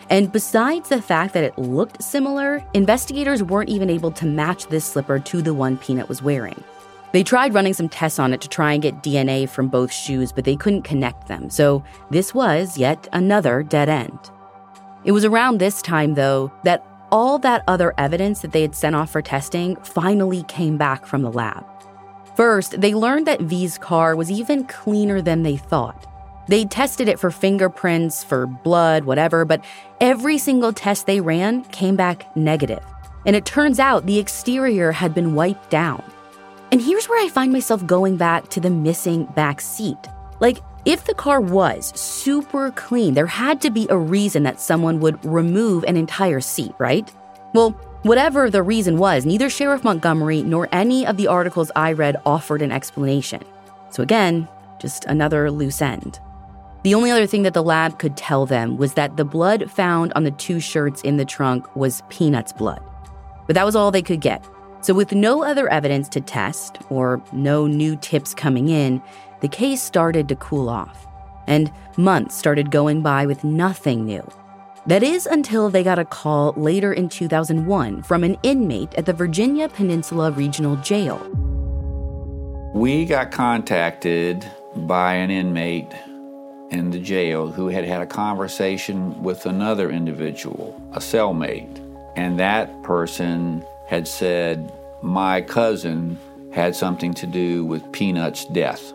And 0.08 0.32
besides 0.32 0.88
the 0.88 1.02
fact 1.02 1.34
that 1.34 1.44
it 1.44 1.58
looked 1.58 2.02
similar, 2.02 2.64
investigators 2.74 3.42
weren't 3.42 3.68
even 3.68 3.90
able 3.90 4.10
to 4.12 4.26
match 4.26 4.66
this 4.66 4.84
slipper 4.84 5.18
to 5.20 5.42
the 5.42 5.54
one 5.54 5.76
Peanut 5.76 6.08
was 6.08 6.22
wearing. 6.22 6.64
They 7.12 7.22
tried 7.22 7.54
running 7.54 7.74
some 7.74 7.88
tests 7.88 8.18
on 8.18 8.32
it 8.32 8.40
to 8.40 8.48
try 8.48 8.72
and 8.72 8.82
get 8.82 9.02
DNA 9.02 9.48
from 9.48 9.68
both 9.68 9.92
shoes, 9.92 10.32
but 10.32 10.44
they 10.44 10.56
couldn't 10.56 10.82
connect 10.82 11.28
them, 11.28 11.50
so 11.50 11.84
this 12.10 12.32
was 12.32 12.78
yet 12.78 13.08
another 13.12 13.62
dead 13.62 13.88
end. 13.88 14.18
It 15.04 15.12
was 15.12 15.24
around 15.24 15.58
this 15.58 15.80
time, 15.80 16.14
though, 16.14 16.52
that 16.64 16.84
all 17.10 17.38
that 17.38 17.64
other 17.66 17.94
evidence 17.98 18.40
that 18.40 18.52
they 18.52 18.62
had 18.62 18.74
sent 18.74 18.94
off 18.94 19.10
for 19.10 19.22
testing 19.22 19.76
finally 19.76 20.42
came 20.44 20.76
back 20.76 21.06
from 21.06 21.22
the 21.22 21.32
lab. 21.32 21.64
First, 22.36 22.80
they 22.80 22.94
learned 22.94 23.26
that 23.26 23.40
V's 23.40 23.78
car 23.78 24.14
was 24.14 24.30
even 24.30 24.64
cleaner 24.64 25.20
than 25.20 25.42
they 25.42 25.56
thought. 25.56 26.06
They 26.48 26.64
tested 26.64 27.08
it 27.08 27.18
for 27.18 27.30
fingerprints, 27.30 28.24
for 28.24 28.46
blood, 28.46 29.04
whatever, 29.04 29.44
but 29.44 29.64
every 30.00 30.38
single 30.38 30.72
test 30.72 31.06
they 31.06 31.20
ran 31.20 31.64
came 31.64 31.96
back 31.96 32.34
negative. 32.36 32.84
And 33.26 33.36
it 33.36 33.44
turns 33.44 33.78
out 33.78 34.06
the 34.06 34.18
exterior 34.18 34.92
had 34.92 35.14
been 35.14 35.34
wiped 35.34 35.70
down. 35.70 36.02
And 36.72 36.80
here's 36.80 37.08
where 37.08 37.24
I 37.24 37.28
find 37.28 37.52
myself 37.52 37.84
going 37.86 38.16
back 38.16 38.48
to 38.50 38.60
the 38.60 38.70
missing 38.70 39.24
back 39.26 39.60
seat. 39.60 39.98
Like, 40.40 40.58
if 40.84 41.04
the 41.04 41.14
car 41.14 41.40
was 41.40 41.92
super 41.98 42.70
clean, 42.70 43.14
there 43.14 43.26
had 43.26 43.60
to 43.62 43.70
be 43.70 43.86
a 43.90 43.98
reason 43.98 44.44
that 44.44 44.60
someone 44.60 45.00
would 45.00 45.22
remove 45.24 45.84
an 45.84 45.96
entire 45.96 46.40
seat, 46.40 46.72
right? 46.78 47.12
Well, 47.52 47.70
whatever 48.02 48.48
the 48.48 48.62
reason 48.62 48.96
was, 48.96 49.26
neither 49.26 49.50
Sheriff 49.50 49.84
Montgomery 49.84 50.42
nor 50.42 50.68
any 50.72 51.06
of 51.06 51.18
the 51.18 51.26
articles 51.26 51.70
I 51.76 51.92
read 51.92 52.16
offered 52.24 52.62
an 52.62 52.72
explanation. 52.72 53.42
So, 53.90 54.02
again, 54.02 54.48
just 54.80 55.04
another 55.04 55.50
loose 55.50 55.82
end. 55.82 56.18
The 56.82 56.94
only 56.94 57.10
other 57.10 57.26
thing 57.26 57.42
that 57.42 57.52
the 57.52 57.62
lab 57.62 57.98
could 57.98 58.16
tell 58.16 58.46
them 58.46 58.78
was 58.78 58.94
that 58.94 59.18
the 59.18 59.24
blood 59.24 59.70
found 59.70 60.14
on 60.14 60.24
the 60.24 60.30
two 60.30 60.60
shirts 60.60 61.02
in 61.02 61.18
the 61.18 61.26
trunk 61.26 61.76
was 61.76 62.02
Peanut's 62.08 62.54
blood. 62.54 62.82
But 63.46 63.54
that 63.54 63.66
was 63.66 63.76
all 63.76 63.90
they 63.90 64.00
could 64.00 64.22
get. 64.22 64.48
So, 64.80 64.94
with 64.94 65.12
no 65.12 65.44
other 65.44 65.68
evidence 65.68 66.08
to 66.10 66.22
test 66.22 66.78
or 66.88 67.22
no 67.32 67.66
new 67.66 67.96
tips 67.96 68.32
coming 68.32 68.70
in, 68.70 69.02
the 69.40 69.48
case 69.48 69.82
started 69.82 70.28
to 70.28 70.36
cool 70.36 70.68
off, 70.68 71.06
and 71.46 71.72
months 71.96 72.36
started 72.36 72.70
going 72.70 73.02
by 73.02 73.26
with 73.26 73.44
nothing 73.44 74.04
new. 74.04 74.26
That 74.86 75.02
is 75.02 75.26
until 75.26 75.68
they 75.68 75.82
got 75.82 75.98
a 75.98 76.04
call 76.04 76.54
later 76.56 76.92
in 76.92 77.08
2001 77.08 78.02
from 78.02 78.24
an 78.24 78.38
inmate 78.42 78.94
at 78.94 79.06
the 79.06 79.12
Virginia 79.12 79.68
Peninsula 79.68 80.30
Regional 80.30 80.76
Jail. 80.76 81.18
We 82.74 83.04
got 83.04 83.30
contacted 83.30 84.48
by 84.74 85.14
an 85.14 85.30
inmate 85.30 85.92
in 86.70 86.90
the 86.90 87.00
jail 87.00 87.50
who 87.50 87.68
had 87.68 87.84
had 87.84 88.00
a 88.00 88.06
conversation 88.06 89.22
with 89.22 89.44
another 89.44 89.90
individual, 89.90 90.80
a 90.92 90.98
cellmate, 90.98 91.78
and 92.16 92.38
that 92.38 92.82
person 92.82 93.64
had 93.86 94.06
said, 94.06 94.72
My 95.02 95.40
cousin 95.42 96.18
had 96.52 96.74
something 96.74 97.12
to 97.14 97.26
do 97.26 97.64
with 97.64 97.90
Peanut's 97.92 98.44
death. 98.46 98.92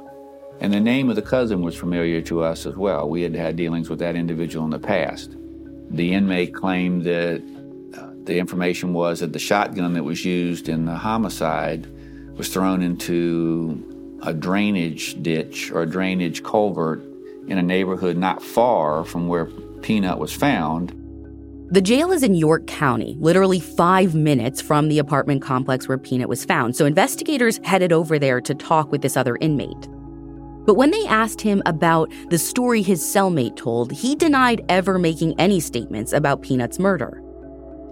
And 0.62 0.74
the 0.74 0.80
name 0.80 1.10
of 1.10 1.16
the 1.16 1.22
cousin 1.22 1.62
was 1.62 1.76
familiar 1.76 2.22
to 2.24 2.44
us 2.44 2.66
as 2.66 2.76
well. 2.76 3.10
We 3.10 3.22
had 3.22 3.36
had 3.36 3.56
dealings 3.56 3.90
with 3.90 4.00
that 4.00 4.16
individual 4.16 4.66
in 4.66 4.72
the 4.72 4.80
past. 4.80 5.36
The 5.90 6.14
inmate 6.14 6.54
claimed 6.54 7.04
that 7.04 7.44
uh, 7.98 8.10
the 8.24 8.38
information 8.38 8.94
was 8.94 9.20
that 9.20 9.34
the 9.34 9.40
shotgun 9.40 9.94
that 9.94 10.04
was 10.04 10.26
used 10.26 10.70
in 10.70 10.86
the 10.86 10.96
homicide 10.96 11.88
was 12.38 12.50
thrown 12.50 12.82
into 12.82 14.20
a 14.24 14.34
drainage 14.34 15.22
ditch 15.22 15.72
or 15.72 15.84
a 15.84 15.86
drainage 15.86 16.44
culvert 16.44 17.04
in 17.48 17.58
a 17.58 17.62
neighborhood 17.62 18.18
not 18.18 18.42
far 18.42 19.06
from 19.06 19.28
where 19.28 19.46
Peanut 19.82 20.18
was 20.18 20.34
found. 20.34 20.94
The 21.70 21.82
jail 21.82 22.12
is 22.12 22.24
in 22.24 22.36
York 22.36 22.68
County, 22.68 23.18
literally 23.20 23.60
five 23.60 24.16
minutes 24.16 24.62
from 24.62 24.88
the 24.88 25.00
apartment 25.00 25.42
complex 25.42 25.88
where 25.88 25.98
Peanut 25.98 26.30
was 26.30 26.46
found, 26.46 26.76
so 26.76 26.86
investigators 26.86 27.60
headed 27.64 27.92
over 27.92 28.20
there 28.20 28.40
to 28.42 28.54
talk 28.56 28.92
with 28.92 29.02
this 29.02 29.18
other 29.18 29.38
inmate. 29.42 29.88
But 30.66 30.76
when 30.76 30.92
they 30.92 31.06
asked 31.06 31.42
him 31.42 31.62
about 31.66 32.12
the 32.30 32.40
story 32.40 32.82
his 32.82 33.02
cellmate 33.04 33.56
told, 33.56 33.92
he 33.92 34.16
denied 34.16 34.66
ever 34.68 34.98
making 34.98 35.40
any 35.40 35.60
statements 35.60 36.12
about 36.12 36.42
Peanut's 36.42 36.80
murder. 36.80 37.22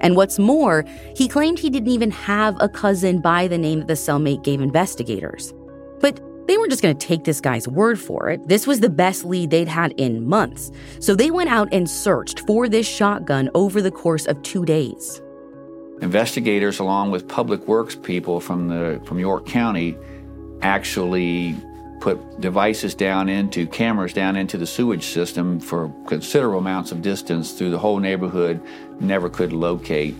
And 0.01 0.15
what's 0.15 0.37
more, 0.37 0.83
he 1.15 1.27
claimed 1.27 1.59
he 1.59 1.69
didn't 1.69 1.89
even 1.91 2.11
have 2.11 2.57
a 2.59 2.67
cousin 2.67 3.21
by 3.21 3.47
the 3.47 3.57
name 3.57 3.79
that 3.79 3.87
the 3.87 3.93
cellmate 3.93 4.43
gave 4.43 4.59
investigators. 4.59 5.53
But 6.01 6.19
they 6.47 6.57
weren't 6.57 6.71
just 6.71 6.83
going 6.83 6.97
to 6.97 7.07
take 7.07 7.23
this 7.23 7.39
guy's 7.39 7.69
word 7.69 7.99
for 7.99 8.29
it. 8.29 8.45
This 8.49 8.67
was 8.67 8.81
the 8.81 8.89
best 8.89 9.23
lead 9.23 9.49
they'd 9.49 9.67
had 9.67 9.93
in 9.93 10.27
months. 10.27 10.71
So 10.99 11.15
they 11.15 11.31
went 11.31 11.49
out 11.49 11.69
and 11.71 11.89
searched 11.89 12.41
for 12.41 12.67
this 12.67 12.85
shotgun 12.85 13.49
over 13.55 13.81
the 13.81 13.91
course 13.91 14.25
of 14.25 14.41
two 14.41 14.65
days. 14.65 15.21
Investigators, 16.01 16.79
along 16.79 17.11
with 17.11 17.29
public 17.29 17.65
works 17.65 17.95
people 17.95 18.41
from, 18.41 18.67
the, 18.67 19.01
from 19.05 19.19
York 19.19 19.45
County, 19.45 19.95
actually 20.61 21.55
put 22.03 22.41
devices 22.41 22.93
down 22.93 23.29
into 23.29 23.65
cameras 23.65 24.11
down 24.11 24.35
into 24.35 24.57
the 24.57 24.67
sewage 24.67 25.05
system 25.05 25.57
for 25.57 25.87
considerable 26.05 26.59
amounts 26.59 26.91
of 26.91 27.01
distance 27.01 27.53
through 27.53 27.69
the 27.69 27.79
whole 27.79 27.97
neighborhood, 27.97 28.61
never 28.99 29.29
could 29.29 29.53
locate 29.53 30.13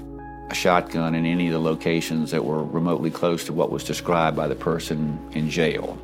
a 0.50 0.56
shotgun 0.56 1.14
in 1.14 1.26
any 1.26 1.48
of 1.48 1.54
the 1.54 1.60
locations 1.60 2.32
that 2.32 2.46
were 2.46 2.64
remotely 2.64 3.12
close 3.12 3.44
to 3.44 3.52
what 3.52 3.70
was 3.70 3.84
described 3.84 4.38
by 4.38 4.48
the 4.48 4.56
person 4.56 5.20
in 5.34 5.50
jail. 5.50 6.00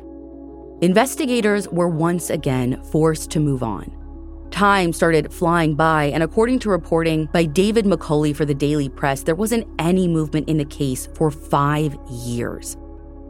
Investigators 0.82 1.66
were 1.70 1.88
once 1.88 2.28
again 2.28 2.78
forced 2.92 3.30
to 3.30 3.40
move 3.40 3.62
on. 3.62 3.90
Time 4.50 4.92
started 4.92 5.32
flying 5.32 5.74
by, 5.74 6.04
and 6.04 6.22
according 6.22 6.58
to 6.58 6.68
reporting 6.68 7.24
by 7.32 7.44
David 7.44 7.86
McCulley 7.86 8.36
for 8.36 8.44
the 8.44 8.52
Daily 8.52 8.90
Press, 8.90 9.22
there 9.22 9.34
wasn't 9.34 9.66
any 9.78 10.06
movement 10.06 10.46
in 10.46 10.58
the 10.58 10.64
case 10.66 11.08
for 11.14 11.30
five 11.30 11.96
years. 12.10 12.76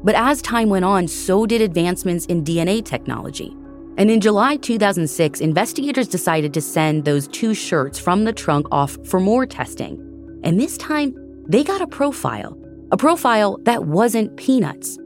But 0.03 0.15
as 0.15 0.41
time 0.41 0.69
went 0.71 0.85
on, 0.85 1.09
so 1.09 1.47
did 1.47 1.61
advancements 1.61 2.27
in 2.27 2.45
DNA 2.45 2.85
technology. 2.85 3.57
And 3.99 4.11
in 4.11 4.21
July 4.21 4.57
2006, 4.57 5.41
investigators 5.41 6.09
decided 6.09 6.55
to 6.55 6.61
send 6.61 7.05
those 7.05 7.29
two 7.29 7.53
shirts 7.53 7.99
from 7.99 8.25
the 8.25 8.33
trunk 8.33 8.67
off 8.73 8.97
for 9.05 9.21
more 9.21 9.45
testing. 9.45 9.99
And 10.43 10.59
this 10.59 10.79
time, 10.79 11.15
they 11.49 11.63
got 11.63 11.83
a 11.83 11.87
profile, 11.87 12.57
a 12.93 12.97
profile 12.97 13.59
that 13.65 13.85
wasn't 13.85 14.37
Peanuts. 14.37 14.97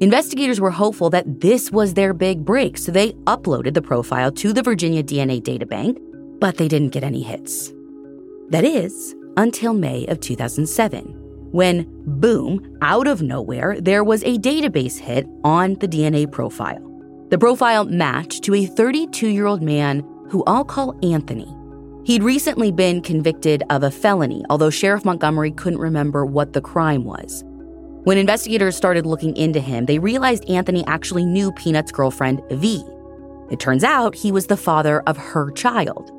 Investigators 0.00 0.60
were 0.60 0.70
hopeful 0.70 1.10
that 1.10 1.40
this 1.40 1.72
was 1.72 1.94
their 1.94 2.14
big 2.14 2.44
break, 2.44 2.78
so 2.78 2.92
they 2.92 3.12
uploaded 3.24 3.74
the 3.74 3.82
profile 3.82 4.30
to 4.30 4.52
the 4.52 4.62
Virginia 4.62 5.02
DNA 5.02 5.42
Databank, 5.42 5.98
but 6.38 6.58
they 6.58 6.68
didn't 6.68 6.90
get 6.90 7.02
any 7.02 7.22
hits. 7.22 7.72
That 8.50 8.64
is, 8.64 9.16
until 9.36 9.74
May 9.74 10.06
of 10.06 10.20
2007, 10.20 11.17
when, 11.50 11.86
boom, 12.04 12.78
out 12.82 13.06
of 13.06 13.22
nowhere, 13.22 13.80
there 13.80 14.04
was 14.04 14.22
a 14.24 14.38
database 14.38 14.98
hit 14.98 15.26
on 15.44 15.74
the 15.74 15.88
DNA 15.88 16.30
profile. 16.30 16.84
The 17.30 17.38
profile 17.38 17.84
matched 17.84 18.44
to 18.44 18.54
a 18.54 18.66
32 18.66 19.28
year 19.28 19.46
old 19.46 19.62
man 19.62 20.00
who 20.30 20.44
I'll 20.46 20.64
call 20.64 20.98
Anthony. 21.02 21.54
He'd 22.04 22.22
recently 22.22 22.72
been 22.72 23.02
convicted 23.02 23.62
of 23.68 23.82
a 23.82 23.90
felony, 23.90 24.42
although 24.48 24.70
Sheriff 24.70 25.04
Montgomery 25.04 25.50
couldn't 25.50 25.78
remember 25.78 26.24
what 26.24 26.54
the 26.54 26.60
crime 26.60 27.04
was. 27.04 27.44
When 28.04 28.16
investigators 28.16 28.76
started 28.76 29.04
looking 29.04 29.36
into 29.36 29.60
him, 29.60 29.84
they 29.84 29.98
realized 29.98 30.48
Anthony 30.48 30.86
actually 30.86 31.26
knew 31.26 31.52
Peanut's 31.52 31.92
girlfriend, 31.92 32.40
V. 32.50 32.82
It 33.50 33.60
turns 33.60 33.84
out 33.84 34.14
he 34.14 34.32
was 34.32 34.46
the 34.46 34.56
father 34.56 35.02
of 35.06 35.18
her 35.18 35.50
child. 35.50 36.10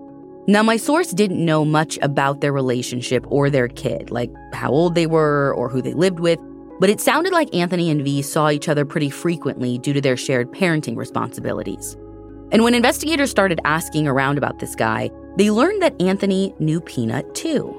Now, 0.47 0.63
my 0.63 0.77
source 0.77 1.11
didn't 1.11 1.43
know 1.43 1.63
much 1.63 1.99
about 2.01 2.41
their 2.41 2.51
relationship 2.51 3.23
or 3.29 3.49
their 3.49 3.67
kid, 3.67 4.09
like 4.09 4.31
how 4.53 4.71
old 4.71 4.95
they 4.95 5.05
were 5.05 5.53
or 5.53 5.69
who 5.69 5.81
they 5.81 5.93
lived 5.93 6.19
with, 6.19 6.39
but 6.79 6.89
it 6.89 6.99
sounded 6.99 7.33
like 7.33 7.53
Anthony 7.53 7.89
and 7.91 8.03
V 8.03 8.21
saw 8.21 8.49
each 8.49 8.67
other 8.69 8.85
pretty 8.85 9.09
frequently 9.09 9.77
due 9.77 9.93
to 9.93 10.01
their 10.01 10.17
shared 10.17 10.51
parenting 10.51 10.95
responsibilities. 10.95 11.95
And 12.51 12.63
when 12.63 12.73
investigators 12.73 13.29
started 13.29 13.59
asking 13.63 14.07
around 14.07 14.37
about 14.39 14.59
this 14.59 14.75
guy, 14.75 15.11
they 15.35 15.51
learned 15.51 15.83
that 15.83 16.01
Anthony 16.01 16.55
knew 16.57 16.81
Peanut 16.81 17.35
too. 17.35 17.75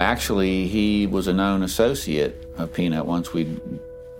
Actually, 0.00 0.66
he 0.66 1.06
was 1.06 1.26
a 1.26 1.32
known 1.32 1.62
associate 1.62 2.46
of 2.58 2.72
Peanut 2.72 3.06
once 3.06 3.32
we 3.32 3.58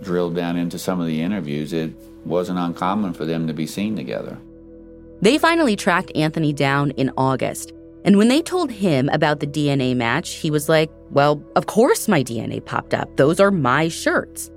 drilled 0.01 0.35
down 0.35 0.57
into 0.57 0.79
some 0.79 0.99
of 0.99 1.07
the 1.07 1.21
interviews. 1.21 1.71
It 1.71 1.91
wasn't 2.25 2.57
uncommon 2.57 3.13
for 3.13 3.25
them 3.25 3.45
to 3.45 3.53
be 3.53 3.67
seen 3.67 3.95
together. 3.95 4.39
They 5.21 5.37
finally 5.37 5.75
tracked 5.75 6.11
Anthony 6.15 6.53
down 6.53 6.91
in 6.91 7.11
August. 7.17 7.73
And 8.03 8.17
when 8.17 8.27
they 8.27 8.41
told 8.41 8.69
him 8.69 9.09
about 9.09 9.39
the 9.39 9.47
DNA 9.47 9.95
match, 9.95 10.35
he 10.35 10.51
was 10.51 10.69
like, 10.69 10.91
Well, 11.09 11.43
of 11.55 11.65
course 11.65 12.07
my 12.07 12.23
DNA 12.23 12.63
popped 12.63 12.93
up. 12.93 13.15
Those 13.17 13.39
are 13.39 13.51
my 13.51 13.87
shirts. 13.87 14.51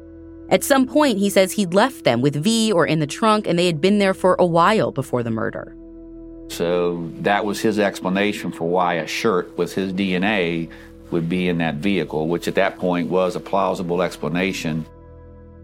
At 0.51 0.65
some 0.65 0.87
point, 0.87 1.19
he 1.19 1.29
says 1.29 1.53
he'd 1.53 1.75
left 1.75 2.05
them 2.05 2.23
with 2.23 2.35
V 2.37 2.73
or 2.73 2.87
in 2.87 3.01
the 3.01 3.07
trunk, 3.07 3.47
and 3.47 3.59
they 3.59 3.67
had 3.67 3.81
been 3.81 3.99
there 3.99 4.15
for 4.15 4.35
a 4.39 4.47
while 4.47 4.91
before 4.91 5.23
the 5.23 5.31
murder. 5.31 5.77
So 6.49 7.11
that 7.21 7.45
was 7.45 7.61
his 7.61 7.79
explanation 7.79 8.51
for 8.51 8.69
why 8.69 8.95
a 8.95 9.07
shirt 9.07 9.57
with 9.59 9.75
his 9.75 9.93
DNA 9.93 10.71
would 11.11 11.29
be 11.29 11.49
in 11.49 11.59
that 11.59 11.77
vehicle, 11.77 12.29
which 12.29 12.49
at 12.49 12.55
that 12.55 12.79
point 12.79 13.09
was 13.09 13.37
a 13.37 13.41
plausible 13.41 14.03
explanation. 14.03 14.87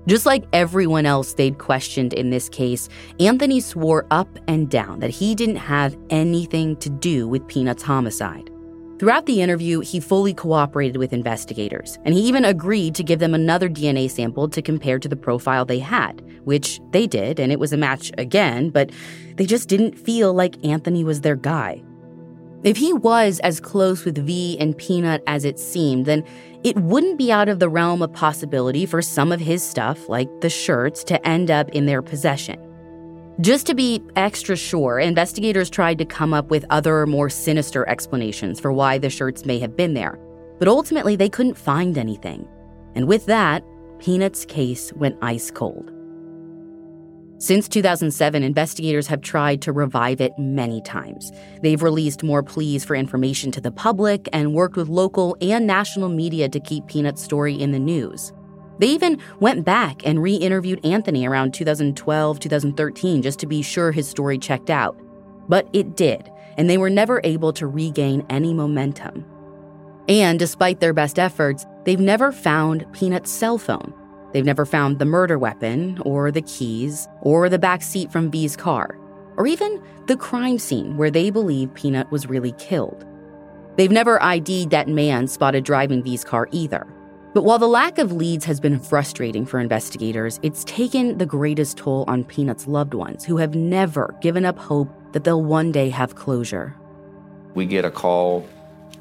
Just 0.06 0.26
like 0.26 0.44
everyone 0.52 1.06
else 1.06 1.32
they'd 1.32 1.58
questioned 1.58 2.12
in 2.12 2.30
this 2.30 2.48
case, 2.50 2.88
Anthony 3.20 3.60
swore 3.60 4.06
up 4.10 4.28
and 4.46 4.68
down 4.68 5.00
that 5.00 5.10
he 5.10 5.34
didn't 5.34 5.56
have 5.56 5.96
anything 6.10 6.76
to 6.76 6.90
do 6.90 7.26
with 7.26 7.46
Peanut's 7.48 7.82
homicide. 7.82 8.50
Throughout 8.98 9.26
the 9.26 9.42
interview, 9.42 9.80
he 9.80 9.98
fully 9.98 10.32
cooperated 10.32 10.98
with 10.98 11.12
investigators, 11.12 11.98
and 12.04 12.14
he 12.14 12.20
even 12.20 12.44
agreed 12.44 12.94
to 12.94 13.02
give 13.02 13.18
them 13.18 13.34
another 13.34 13.68
DNA 13.68 14.08
sample 14.08 14.48
to 14.48 14.62
compare 14.62 14.98
to 14.98 15.08
the 15.08 15.16
profile 15.16 15.64
they 15.64 15.80
had, 15.80 16.22
which 16.44 16.80
they 16.92 17.06
did, 17.06 17.40
and 17.40 17.50
it 17.50 17.58
was 17.58 17.72
a 17.72 17.76
match 17.76 18.12
again, 18.18 18.70
but 18.70 18.90
they 19.36 19.46
just 19.46 19.68
didn't 19.68 19.98
feel 19.98 20.32
like 20.32 20.64
Anthony 20.64 21.02
was 21.02 21.22
their 21.22 21.34
guy. 21.34 21.82
If 22.64 22.79
he 22.79 22.94
was 22.94 23.40
as 23.40 23.61
close 23.61 24.07
with 24.07 24.16
V 24.16 24.57
and 24.59 24.77
Peanut 24.77 25.22
as 25.27 25.44
it 25.44 25.59
seemed, 25.59 26.07
then 26.07 26.24
it 26.62 26.79
wouldn't 26.79 27.18
be 27.18 27.31
out 27.31 27.50
of 27.50 27.59
the 27.59 27.68
realm 27.68 28.00
of 28.00 28.11
possibility 28.14 28.87
for 28.87 29.03
some 29.03 29.33
of 29.33 29.40
his 29.40 29.62
stuff, 29.62 30.09
like 30.09 30.31
the 30.40 30.48
shirts, 30.48 31.05
to 31.05 31.29
end 31.29 31.50
up 31.50 31.68
in 31.70 31.85
their 31.85 32.00
possession. 32.00 32.59
Just 33.42 33.66
to 33.66 33.74
be 33.74 34.03
extra 34.16 34.57
sure, 34.57 34.98
investigators 34.98 35.68
tried 35.68 35.98
to 35.98 36.07
come 36.07 36.33
up 36.33 36.48
with 36.48 36.64
other, 36.70 37.05
more 37.05 37.29
sinister 37.29 37.87
explanations 37.87 38.61
for 38.61 38.72
why 38.72 38.96
the 38.96 39.11
shirts 39.11 39.44
may 39.44 39.59
have 39.59 39.77
been 39.77 39.92
there, 39.92 40.18
but 40.59 40.66
ultimately 40.66 41.16
they 41.16 41.29
couldn't 41.29 41.59
find 41.59 41.98
anything. 41.98 42.48
And 42.94 43.07
with 43.07 43.27
that, 43.27 43.62
Peanut's 43.98 44.46
case 44.46 44.90
went 44.94 45.18
ice 45.20 45.50
cold. 45.50 45.93
Since 47.44 47.68
2007, 47.68 48.42
investigators 48.42 49.07
have 49.09 49.20
tried 49.20 49.61
to 49.61 49.72
revive 49.74 50.22
it 50.22 50.33
many 50.38 50.80
times. 50.80 51.30
They've 51.61 51.83
released 51.83 52.22
more 52.22 52.42
pleas 52.42 52.87
for 52.87 52.96
information 52.96 53.50
to 53.50 53.61
the 53.61 53.70
public 53.70 54.30
and 54.33 54.54
worked 54.54 54.76
with 54.76 54.88
local 54.88 55.37
and 55.42 55.66
national 55.66 56.09
media 56.09 56.48
to 56.48 56.59
keep 56.59 56.87
Peanut's 56.87 57.22
story 57.22 57.52
in 57.54 57.72
the 57.72 57.78
news. 57.78 58.33
They 58.78 58.87
even 58.87 59.20
went 59.40 59.62
back 59.62 60.07
and 60.07 60.22
re 60.22 60.37
interviewed 60.37 60.83
Anthony 60.87 61.26
around 61.26 61.52
2012, 61.52 62.40
2013 62.40 63.20
just 63.20 63.40
to 63.40 63.46
be 63.46 63.61
sure 63.61 63.92
his 63.92 64.09
story 64.09 64.38
checked 64.38 64.70
out. 64.70 64.98
But 65.46 65.68
it 65.74 65.98
did, 65.98 66.33
and 66.57 66.70
they 66.70 66.78
were 66.78 66.88
never 66.88 67.20
able 67.24 67.52
to 67.52 67.66
regain 67.66 68.24
any 68.30 68.54
momentum. 68.54 69.22
And 70.09 70.38
despite 70.38 70.80
their 70.80 70.94
best 70.94 71.18
efforts, 71.18 71.66
they've 71.85 72.00
never 72.00 72.33
found 72.33 72.90
Peanut's 72.94 73.30
cell 73.30 73.59
phone 73.59 73.92
They've 74.34 74.44
never 74.44 74.66
found 74.66 74.98
the 74.98 75.04
murder 75.04 75.38
weapon, 75.38 75.96
or 76.00 76.32
the 76.32 76.42
keys, 76.42 77.06
or 77.20 77.48
the 77.48 77.58
back 77.58 77.82
seat 77.82 78.10
from 78.10 78.32
V's 78.32 78.56
car, 78.56 78.98
or 79.36 79.46
even 79.46 79.80
the 80.06 80.16
crime 80.16 80.58
scene 80.58 80.96
where 80.96 81.10
they 81.10 81.30
believe 81.30 81.72
Peanut 81.74 82.10
was 82.10 82.28
really 82.28 82.50
killed. 82.58 83.06
They've 83.76 83.92
never 83.92 84.20
ID'd 84.20 84.70
that 84.70 84.88
man 84.88 85.28
spotted 85.28 85.62
driving 85.62 86.02
V's 86.02 86.24
car 86.24 86.48
either. 86.50 86.84
But 87.32 87.44
while 87.44 87.60
the 87.60 87.68
lack 87.68 87.98
of 87.98 88.10
leads 88.10 88.44
has 88.44 88.58
been 88.58 88.80
frustrating 88.80 89.46
for 89.46 89.60
investigators, 89.60 90.40
it's 90.42 90.64
taken 90.64 91.18
the 91.18 91.26
greatest 91.26 91.76
toll 91.76 92.04
on 92.08 92.24
Peanut's 92.24 92.66
loved 92.66 92.94
ones 92.94 93.24
who 93.24 93.36
have 93.36 93.54
never 93.54 94.16
given 94.20 94.44
up 94.44 94.58
hope 94.58 94.88
that 95.12 95.22
they'll 95.22 95.44
one 95.44 95.70
day 95.70 95.90
have 95.90 96.16
closure. 96.16 96.74
We 97.54 97.66
get 97.66 97.84
a 97.84 97.90
call 97.90 98.48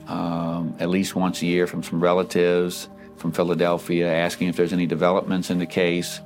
um, 0.08 0.76
at 0.80 0.90
least 0.90 1.16
once 1.16 1.42
a 1.42 1.48
year 1.48 1.66
from 1.66 1.82
some 1.82 2.00
relatives 2.04 2.88
from 3.24 3.32
Philadelphia 3.32 4.14
asking 4.14 4.50
if 4.50 4.58
there's 4.58 4.74
any 4.74 4.86
developments 4.86 5.50
in 5.50 5.58
the 5.58 5.66
case. 5.66 6.20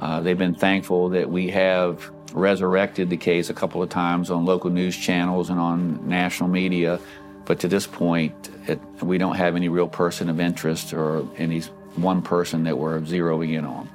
Uh, 0.00 0.22
they've 0.22 0.38
been 0.38 0.54
thankful 0.54 1.10
that 1.10 1.28
we 1.30 1.50
have 1.50 2.10
resurrected 2.32 3.10
the 3.10 3.18
case 3.18 3.50
a 3.50 3.54
couple 3.54 3.82
of 3.82 3.90
times 3.90 4.30
on 4.30 4.46
local 4.46 4.70
news 4.70 4.96
channels 4.96 5.50
and 5.50 5.60
on 5.60 6.08
national 6.08 6.48
media, 6.48 6.98
but 7.44 7.60
to 7.60 7.68
this 7.68 7.86
point, 7.86 8.48
it, 8.66 8.80
we 9.02 9.18
don't 9.18 9.36
have 9.36 9.56
any 9.56 9.68
real 9.68 9.88
person 9.88 10.30
of 10.30 10.40
interest 10.40 10.94
or 10.94 11.28
any 11.36 11.60
one 11.96 12.22
person 12.22 12.64
that 12.64 12.78
we're 12.78 12.98
zeroing 13.00 13.52
in 13.52 13.66
on. 13.66 13.86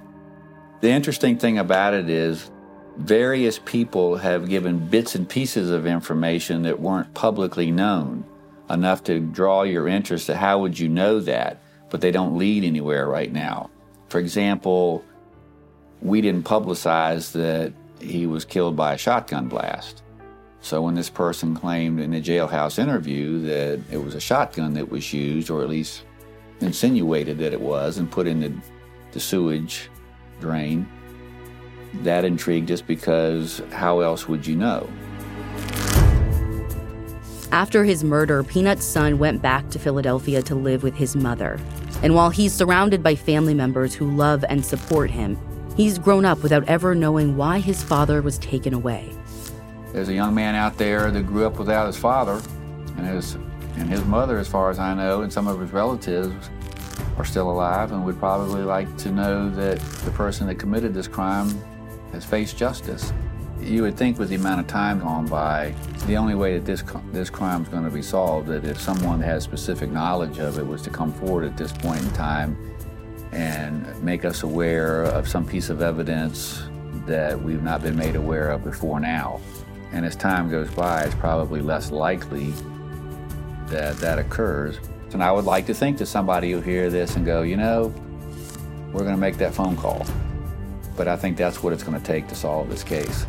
The 0.82 0.92
interesting 0.92 1.40
thing 1.40 1.58
about 1.58 1.96
it 1.96 2.08
is 2.08 2.52
various 2.98 3.58
people 3.58 4.18
have 4.18 4.48
given 4.48 4.78
bits 4.78 5.16
and 5.16 5.28
pieces 5.28 5.72
of 5.72 5.88
information 5.88 6.62
that 6.64 6.80
weren't 6.80 7.16
publicly 7.16 7.72
known 7.72 8.26
enough 8.70 9.04
to 9.06 9.20
draw 9.20 9.64
your 9.64 9.88
interest. 9.88 10.28
to 10.28 10.36
How 10.36 10.60
would 10.60 10.78
you 10.78 10.88
know 10.88 11.20
that? 11.22 11.58
But 11.94 12.02
they 12.02 12.10
don't 12.10 12.40
lead 12.40 12.64
anywhere 12.64 13.08
right 13.08 13.32
now. 13.32 13.70
For 14.10 14.18
example, 14.18 15.06
we 16.02 16.22
didn't 16.22 16.44
publicize 16.44 17.34
that 17.34 17.72
he 18.02 18.26
was 18.26 18.46
killed 18.46 18.76
by 18.76 18.96
a 18.96 18.98
shotgun 18.98 19.48
blast. 19.48 20.02
So 20.60 20.82
when 20.82 20.96
this 20.96 21.12
person 21.12 21.56
claimed 21.56 22.00
in 22.00 22.16
a 22.16 22.20
jailhouse 22.20 22.80
interview 22.80 23.42
that 23.42 23.80
it 23.92 24.04
was 24.04 24.16
a 24.16 24.20
shotgun 24.20 24.74
that 24.74 24.90
was 24.90 25.14
used, 25.14 25.52
or 25.52 25.62
at 25.62 25.70
least 25.70 26.04
insinuated 26.62 27.38
that 27.38 27.54
it 27.54 27.62
was, 27.62 28.00
and 28.00 28.10
put 28.10 28.26
in 28.26 28.40
the, 28.40 28.52
the 29.12 29.20
sewage 29.20 29.92
drain, 30.42 30.88
that 32.02 32.26
intrigued 32.26 32.72
us 32.72 32.82
because 32.82 33.62
how 33.70 34.00
else 34.00 34.28
would 34.28 34.48
you 34.48 34.56
know? 34.56 34.90
After 37.52 37.84
his 37.84 38.04
murder, 38.04 38.44
Peanut's 38.44 38.84
son 38.84 39.20
went 39.20 39.44
back 39.44 39.70
to 39.70 39.78
Philadelphia 39.78 40.42
to 40.42 40.56
live 40.56 40.82
with 40.82 40.96
his 40.96 41.16
mother. 41.16 41.60
And 42.04 42.14
while 42.14 42.30
he's 42.30 42.54
surrounded 42.54 43.02
by 43.02 43.16
family 43.16 43.54
members 43.54 43.96
who 43.96 44.12
love 44.12 44.44
and 44.50 44.64
support 44.64 45.10
him, 45.10 45.38
he's 45.78 45.98
grown 45.98 46.26
up 46.26 46.44
without 46.44 46.68
ever 46.68 46.94
knowing 46.94 47.38
why 47.38 47.60
his 47.60 47.82
father 47.82 48.22
was 48.22 48.38
taken 48.38 48.74
away. 48.74 49.12
There's 49.94 50.10
a 50.10 50.14
young 50.14 50.36
man 50.36 50.54
out 50.54 50.78
there 50.78 51.10
that 51.12 51.26
grew 51.26 51.46
up 51.46 51.58
without 51.58 51.88
his 51.88 51.98
father 51.98 52.42
and 52.98 53.06
has 53.06 53.38
And 53.76 53.90
his 53.90 54.04
mother, 54.06 54.38
as 54.38 54.48
far 54.48 54.70
as 54.70 54.78
I 54.78 54.94
know, 54.94 55.22
and 55.22 55.34
some 55.34 55.48
of 55.48 55.60
his 55.60 55.72
relatives 55.72 56.50
are 57.18 57.26
still 57.26 57.50
alive 57.50 57.92
and 57.92 58.06
would 58.06 58.20
probably 58.20 58.62
like 58.62 58.96
to 58.98 59.12
know 59.12 59.50
that 59.50 59.80
the 60.06 60.12
person 60.12 60.46
that 60.48 60.56
committed 60.56 60.94
this 60.94 61.08
crime 61.08 61.50
has 62.12 62.24
faced 62.24 62.56
justice. 62.56 63.12
You 63.64 63.84
would 63.84 63.98
think 63.98 64.20
with 64.20 64.30
the 64.30 64.36
amount 64.36 64.60
of 64.60 64.68
time 64.68 65.00
gone 65.00 65.26
by, 65.26 65.74
the 66.06 66.18
only 66.18 66.36
way 66.36 66.58
that 66.58 66.66
this, 66.66 66.84
this 67.12 67.30
crime 67.30 67.64
is 67.64 67.70
going 67.70 67.86
to 67.86 67.90
be 67.90 68.02
solved, 68.02 68.48
that 68.50 68.66
if 68.66 68.80
someone 68.80 69.22
has 69.22 69.44
specific 69.44 69.90
knowledge 69.90 70.38
of 70.38 70.60
it, 70.60 70.68
was 70.68 70.82
to 70.84 70.90
come 70.90 71.14
forward 71.14 71.46
at 71.46 71.56
this 71.58 71.72
point 71.72 72.02
in 72.02 72.12
time 72.12 72.58
and 73.32 74.04
make 74.04 74.26
us 74.26 74.44
aware 74.44 75.04
of 75.04 75.28
some 75.28 75.46
piece 75.46 75.70
of 75.70 75.82
evidence 75.82 76.64
that 77.06 77.42
we've 77.42 77.64
not 77.64 77.82
been 77.82 77.96
made 77.96 78.16
aware 78.16 78.52
of 78.52 78.64
before 78.64 79.00
now. 79.00 79.40
And 79.94 80.06
as 80.06 80.16
time 80.16 80.50
goes 80.50 80.70
by, 80.72 81.04
it's 81.04 81.16
probably 81.16 81.62
less 81.62 81.90
likely 81.90 82.54
that 83.68 83.96
that 83.98 84.20
occurs. 84.20 84.78
And 85.14 85.24
I 85.24 85.32
would 85.32 85.46
like 85.46 85.66
to 85.68 85.74
think 85.74 85.98
that 86.00 86.08
somebody 86.08 86.54
will 86.54 86.62
hear 86.62 86.90
this 86.90 87.16
and 87.16 87.26
go, 87.26 87.44
you 87.44 87.56
know, 87.56 87.94
we're 88.92 89.02
going 89.04 89.16
to 89.16 89.22
make 89.22 89.38
that 89.38 89.54
phone 89.54 89.78
call. 89.78 90.06
But 90.98 91.08
I 91.08 91.16
think 91.16 91.38
that's 91.38 91.64
what 91.64 91.72
it's 91.72 91.84
going 91.84 92.00
to 92.00 92.06
take 92.06 92.28
to 92.28 92.36
solve 92.36 92.70
this 92.70 92.84
case. 92.84 93.26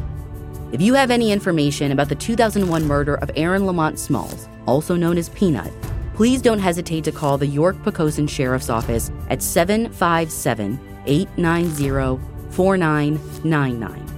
If 0.74 0.82
you 0.82 0.94
have 0.94 1.12
any 1.12 1.30
information 1.30 1.92
about 1.92 2.08
the 2.08 2.16
2001 2.16 2.84
murder 2.84 3.14
of 3.14 3.30
Aaron 3.36 3.64
Lamont 3.64 3.96
Smalls, 3.96 4.48
also 4.66 4.96
known 4.96 5.16
as 5.18 5.28
Peanut, 5.28 5.72
please 6.14 6.42
don't 6.42 6.58
hesitate 6.58 7.04
to 7.04 7.12
call 7.12 7.38
the 7.38 7.46
York 7.46 7.76
Poquoson 7.84 8.28
Sheriff's 8.28 8.68
Office 8.68 9.12
at 9.30 9.40
757 9.40 10.76
890 11.06 12.20
4999. 12.50 14.13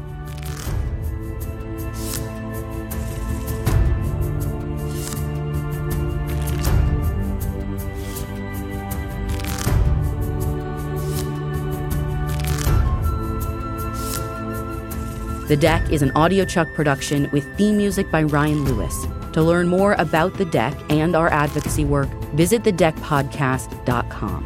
The 15.46 15.56
Deck 15.56 15.92
is 15.92 16.02
an 16.02 16.10
audiochuck 16.10 16.74
production 16.74 17.30
with 17.30 17.44
theme 17.56 17.76
music 17.76 18.10
by 18.10 18.24
Ryan 18.24 18.64
Lewis. 18.64 19.06
To 19.32 19.40
learn 19.44 19.68
more 19.68 19.92
about 19.92 20.34
The 20.34 20.44
Deck 20.44 20.74
and 20.90 21.14
our 21.14 21.28
advocacy 21.28 21.84
work, 21.84 22.08
visit 22.34 22.64
thedeckpodcast.com. 22.64 24.44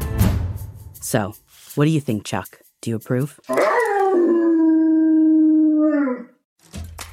So, 1.01 1.34
what 1.74 1.86
do 1.86 1.90
you 1.90 2.03
think, 2.03 2.24
Chuck? 2.24 2.61
Do 2.82 2.90
you 2.90 2.96
approve? 2.96 3.40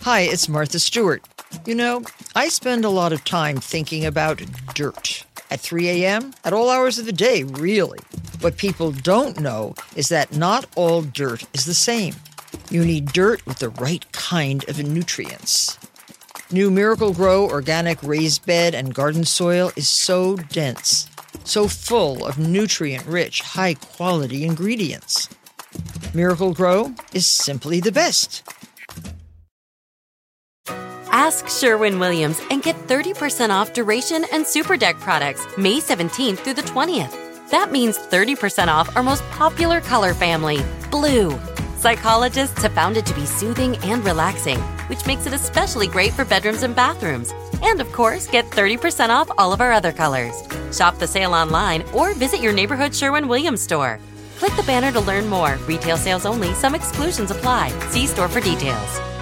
Hi, 0.01 0.19
it's 0.19 0.49
Martha 0.49 0.79
Stewart. 0.79 1.23
You 1.65 1.75
know, 1.75 2.03
I 2.35 2.49
spend 2.49 2.83
a 2.83 2.89
lot 2.89 3.13
of 3.13 3.23
time 3.23 3.55
thinking 3.55 4.05
about 4.05 4.41
dirt. 4.73 5.23
At 5.49 5.61
3 5.61 5.87
a.m., 6.03 6.33
at 6.43 6.51
all 6.51 6.69
hours 6.69 6.99
of 6.99 7.05
the 7.05 7.13
day, 7.13 7.43
really. 7.43 7.99
What 8.41 8.57
people 8.57 8.91
don't 8.91 9.39
know 9.39 9.75
is 9.95 10.09
that 10.09 10.35
not 10.35 10.65
all 10.75 11.03
dirt 11.03 11.45
is 11.53 11.63
the 11.63 11.73
same. 11.73 12.15
You 12.69 12.83
need 12.83 13.13
dirt 13.13 13.45
with 13.45 13.59
the 13.59 13.69
right 13.69 14.09
kind 14.11 14.67
of 14.67 14.83
nutrients. 14.83 15.77
New 16.51 16.69
Miracle-Gro 16.69 17.49
organic 17.49 18.01
raised 18.03 18.45
bed 18.45 18.75
and 18.75 18.93
garden 18.93 19.23
soil 19.23 19.71
is 19.77 19.87
so 19.87 20.35
dense, 20.35 21.09
so 21.45 21.67
full 21.67 22.25
of 22.25 22.37
nutrient 22.37 23.05
rich, 23.05 23.41
high 23.41 23.73
quality 23.75 24.43
ingredients. 24.43 25.29
Miracle-Gro 26.13 26.93
is 27.13 27.25
simply 27.25 27.79
the 27.79 27.91
best. 27.91 28.43
Ask 31.11 31.47
Sherwin 31.47 31.99
Williams 31.99 32.41
and 32.51 32.61
get 32.61 32.75
30% 32.87 33.49
off 33.49 33.73
Duration 33.73 34.25
and 34.31 34.45
Super 34.45 34.75
Deck 34.77 34.97
products 34.99 35.47
May 35.57 35.79
17th 35.79 36.39
through 36.39 36.53
the 36.55 36.61
20th. 36.63 37.49
That 37.49 37.71
means 37.71 37.97
30% 37.97 38.67
off 38.67 38.93
our 38.95 39.03
most 39.03 39.23
popular 39.31 39.79
color 39.79 40.13
family, 40.13 40.59
blue. 40.91 41.37
Psychologists 41.77 42.63
have 42.63 42.73
found 42.73 42.97
it 42.97 43.05
to 43.05 43.13
be 43.13 43.25
soothing 43.25 43.77
and 43.77 44.03
relaxing, 44.03 44.57
which 44.89 45.05
makes 45.05 45.27
it 45.27 45.33
especially 45.33 45.87
great 45.87 46.11
for 46.11 46.25
bedrooms 46.25 46.63
and 46.63 46.75
bathrooms. 46.75 47.31
And 47.61 47.79
of 47.79 47.91
course, 47.91 48.25
get 48.25 48.45
30% 48.45 49.09
off 49.09 49.29
all 49.37 49.53
of 49.53 49.61
our 49.61 49.71
other 49.71 49.91
colors. 49.91 50.41
Shop 50.75 50.97
the 50.97 51.05
sale 51.05 51.35
online 51.35 51.83
or 51.93 52.15
visit 52.15 52.41
your 52.41 52.51
neighborhood 52.51 52.95
Sherwin 52.95 53.27
Williams 53.27 53.61
store. 53.61 53.99
Click 54.39 54.55
the 54.55 54.63
banner 54.63 54.91
to 54.91 54.99
learn 54.99 55.27
more. 55.27 55.57
Retail 55.67 55.97
sales 55.97 56.25
only, 56.25 56.53
some 56.55 56.73
exclusions 56.73 57.29
apply. 57.29 57.69
See 57.89 58.07
store 58.07 58.27
for 58.27 58.39
details. 58.39 59.16